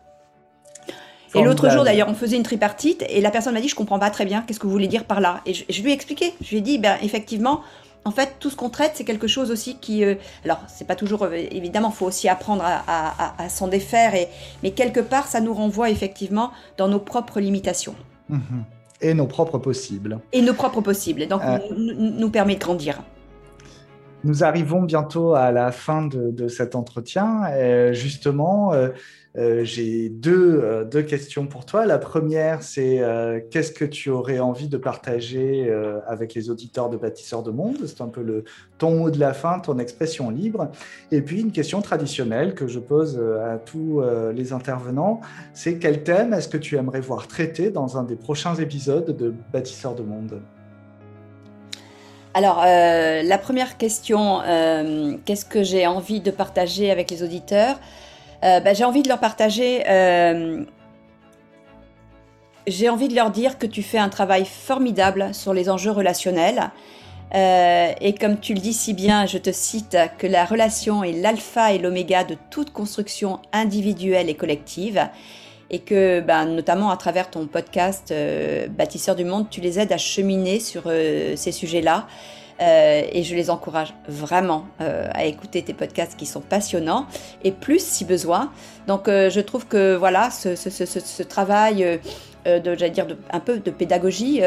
[1.34, 3.98] Et l'autre jour, d'ailleurs, on faisait une tripartite et la personne m'a dit, je comprends
[3.98, 5.42] pas très bien, qu'est-ce que vous voulez dire par là?
[5.44, 6.32] Et je, je, lui ai expliqué.
[6.40, 7.60] Je lui ai dit, ben, effectivement,
[8.04, 10.04] en fait, tout ce qu'on traite, c'est quelque chose aussi qui.
[10.04, 11.24] Euh, alors, c'est pas toujours.
[11.24, 14.28] Euh, évidemment, il faut aussi apprendre à, s'en défaire, et,
[14.62, 17.94] mais quelque part, ça nous renvoie effectivement dans nos propres limitations.
[18.28, 18.64] Mhm.
[19.00, 20.18] Et nos propres possibles.
[20.32, 21.26] Et nos propres possibles.
[21.28, 21.58] Donc, euh.
[21.76, 23.00] nous, permet de grandir.
[24.24, 27.92] Nous arrivons bientôt à la fin de, cet entretien.
[27.92, 28.72] justement,
[29.38, 31.86] euh, j'ai deux, euh, deux, questions pour toi.
[31.86, 35.70] La première, c'est euh, qu'est-ce que tu aurais envie de partager
[36.06, 37.76] avec les auditeurs de Bâtisseurs de Monde?
[37.86, 38.44] C'est un peu le,
[38.78, 40.70] ton mot de la fin, ton expression libre.
[41.12, 44.02] Et puis, une question traditionnelle que je pose à tous
[44.34, 45.20] les intervenants,
[45.52, 49.34] c'est quel thème est-ce que tu aimerais voir traité dans un des prochains épisodes de
[49.52, 50.40] Bâtisseurs de Monde?
[52.38, 54.40] Alors, la première question,
[55.24, 57.76] qu'est-ce que j'ai envie de partager avec les auditeurs
[58.44, 59.84] euh, bah, j'ai envie de leur partager.
[59.88, 60.64] Euh,
[62.66, 66.70] j'ai envie de leur dire que tu fais un travail formidable sur les enjeux relationnels.
[67.34, 71.12] Euh, et comme tu le dis si bien, je te cite que la relation est
[71.12, 75.08] l'alpha et l'oméga de toute construction individuelle et collective.
[75.70, 78.14] Et que, ben, notamment à travers ton podcast
[78.70, 82.06] Bâtisseur du Monde, tu les aides à cheminer sur ces sujets-là.
[82.60, 87.06] Euh, et je les encourage vraiment euh, à écouter tes podcasts qui sont passionnants
[87.44, 88.50] et plus si besoin.
[88.88, 92.00] Donc euh, je trouve que voilà ce, travail
[92.44, 94.42] de, j'allais dire, un peu de pédagogie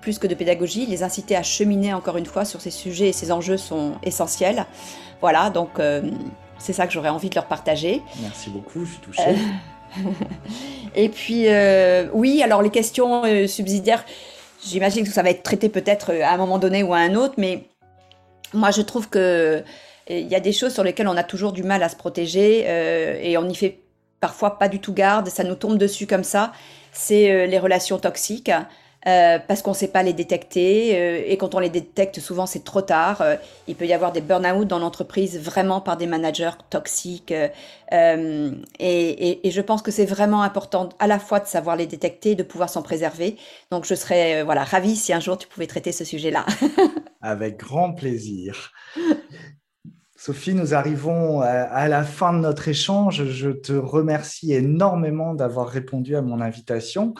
[0.00, 3.12] plus que de pédagogie, les inciter à cheminer encore une fois sur ces sujets et
[3.12, 4.64] ces enjeux sont essentiels.
[5.20, 6.02] Voilà, donc euh,
[6.58, 8.02] c'est ça que j'aurais envie de leur partager.
[8.20, 9.36] Merci beaucoup, je suis touchée.
[10.94, 11.46] et puis,
[12.12, 14.04] oui, alors les questions subsidiaires,
[14.64, 17.34] j'imagine que ça va être traité peut-être à un moment donné ou à un autre,
[17.38, 17.64] mais
[18.52, 19.62] moi je trouve que
[20.10, 22.66] il y a des choses sur lesquelles on a toujours du mal à se protéger
[23.22, 23.80] et on y fait
[24.20, 26.52] parfois pas du tout garde, ça nous tombe dessus comme ça,
[26.92, 28.50] c'est euh, les relations toxiques.
[29.08, 32.44] Euh, parce qu'on ne sait pas les détecter euh, et quand on les détecte souvent
[32.44, 33.24] c'est trop tard.
[33.66, 37.32] il peut y avoir des burn-out dans l'entreprise vraiment par des managers toxiques
[37.90, 42.34] et, je pense que c'est vraiment important à la fois de savoir les détecter et
[42.34, 43.36] de pouvoir s'en préserver.
[43.70, 46.44] Donc je serais voilà ravie si un jour tu pouvais traiter ce sujet-là.
[47.22, 48.72] Avec grand plaisir.
[50.16, 53.24] Sophie, nous arrivons à la fin de notre échange.
[53.24, 57.14] Je te remercie énormément d'avoir répondu à mon invitation,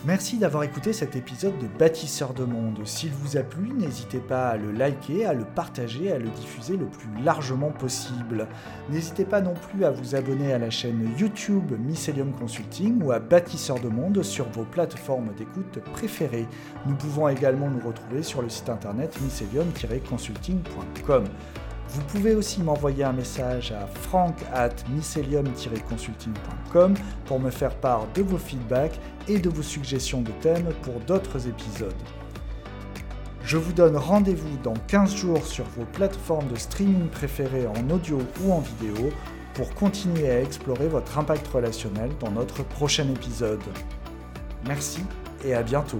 [0.04, 2.86] Merci d'avoir écouté cet épisode de Bâtisseurs de monde.
[2.86, 6.78] S'il vous a plu, n'hésitez pas à le liker, à le partager, à le diffuser
[6.78, 8.48] le plus largement possible.
[8.90, 13.20] N'hésitez pas non plus à vous abonner à la chaîne YouTube Mycelium Consulting ou à
[13.20, 16.48] Bâtisseurs de monde sur vos plateformes d'écoute préférées.
[16.86, 21.24] Nous pouvons également nous retrouver sur le site internet mycelium-consulting.com.
[21.90, 28.22] Vous pouvez aussi m'envoyer un message à frank at mycelium-consulting.com pour me faire part de
[28.22, 31.94] vos feedbacks et de vos suggestions de thèmes pour d'autres épisodes.
[33.44, 38.20] Je vous donne rendez-vous dans 15 jours sur vos plateformes de streaming préférées en audio
[38.44, 39.12] ou en vidéo
[39.54, 43.62] pour continuer à explorer votre impact relationnel dans notre prochain épisode.
[44.68, 45.02] Merci
[45.46, 46.00] et à bientôt.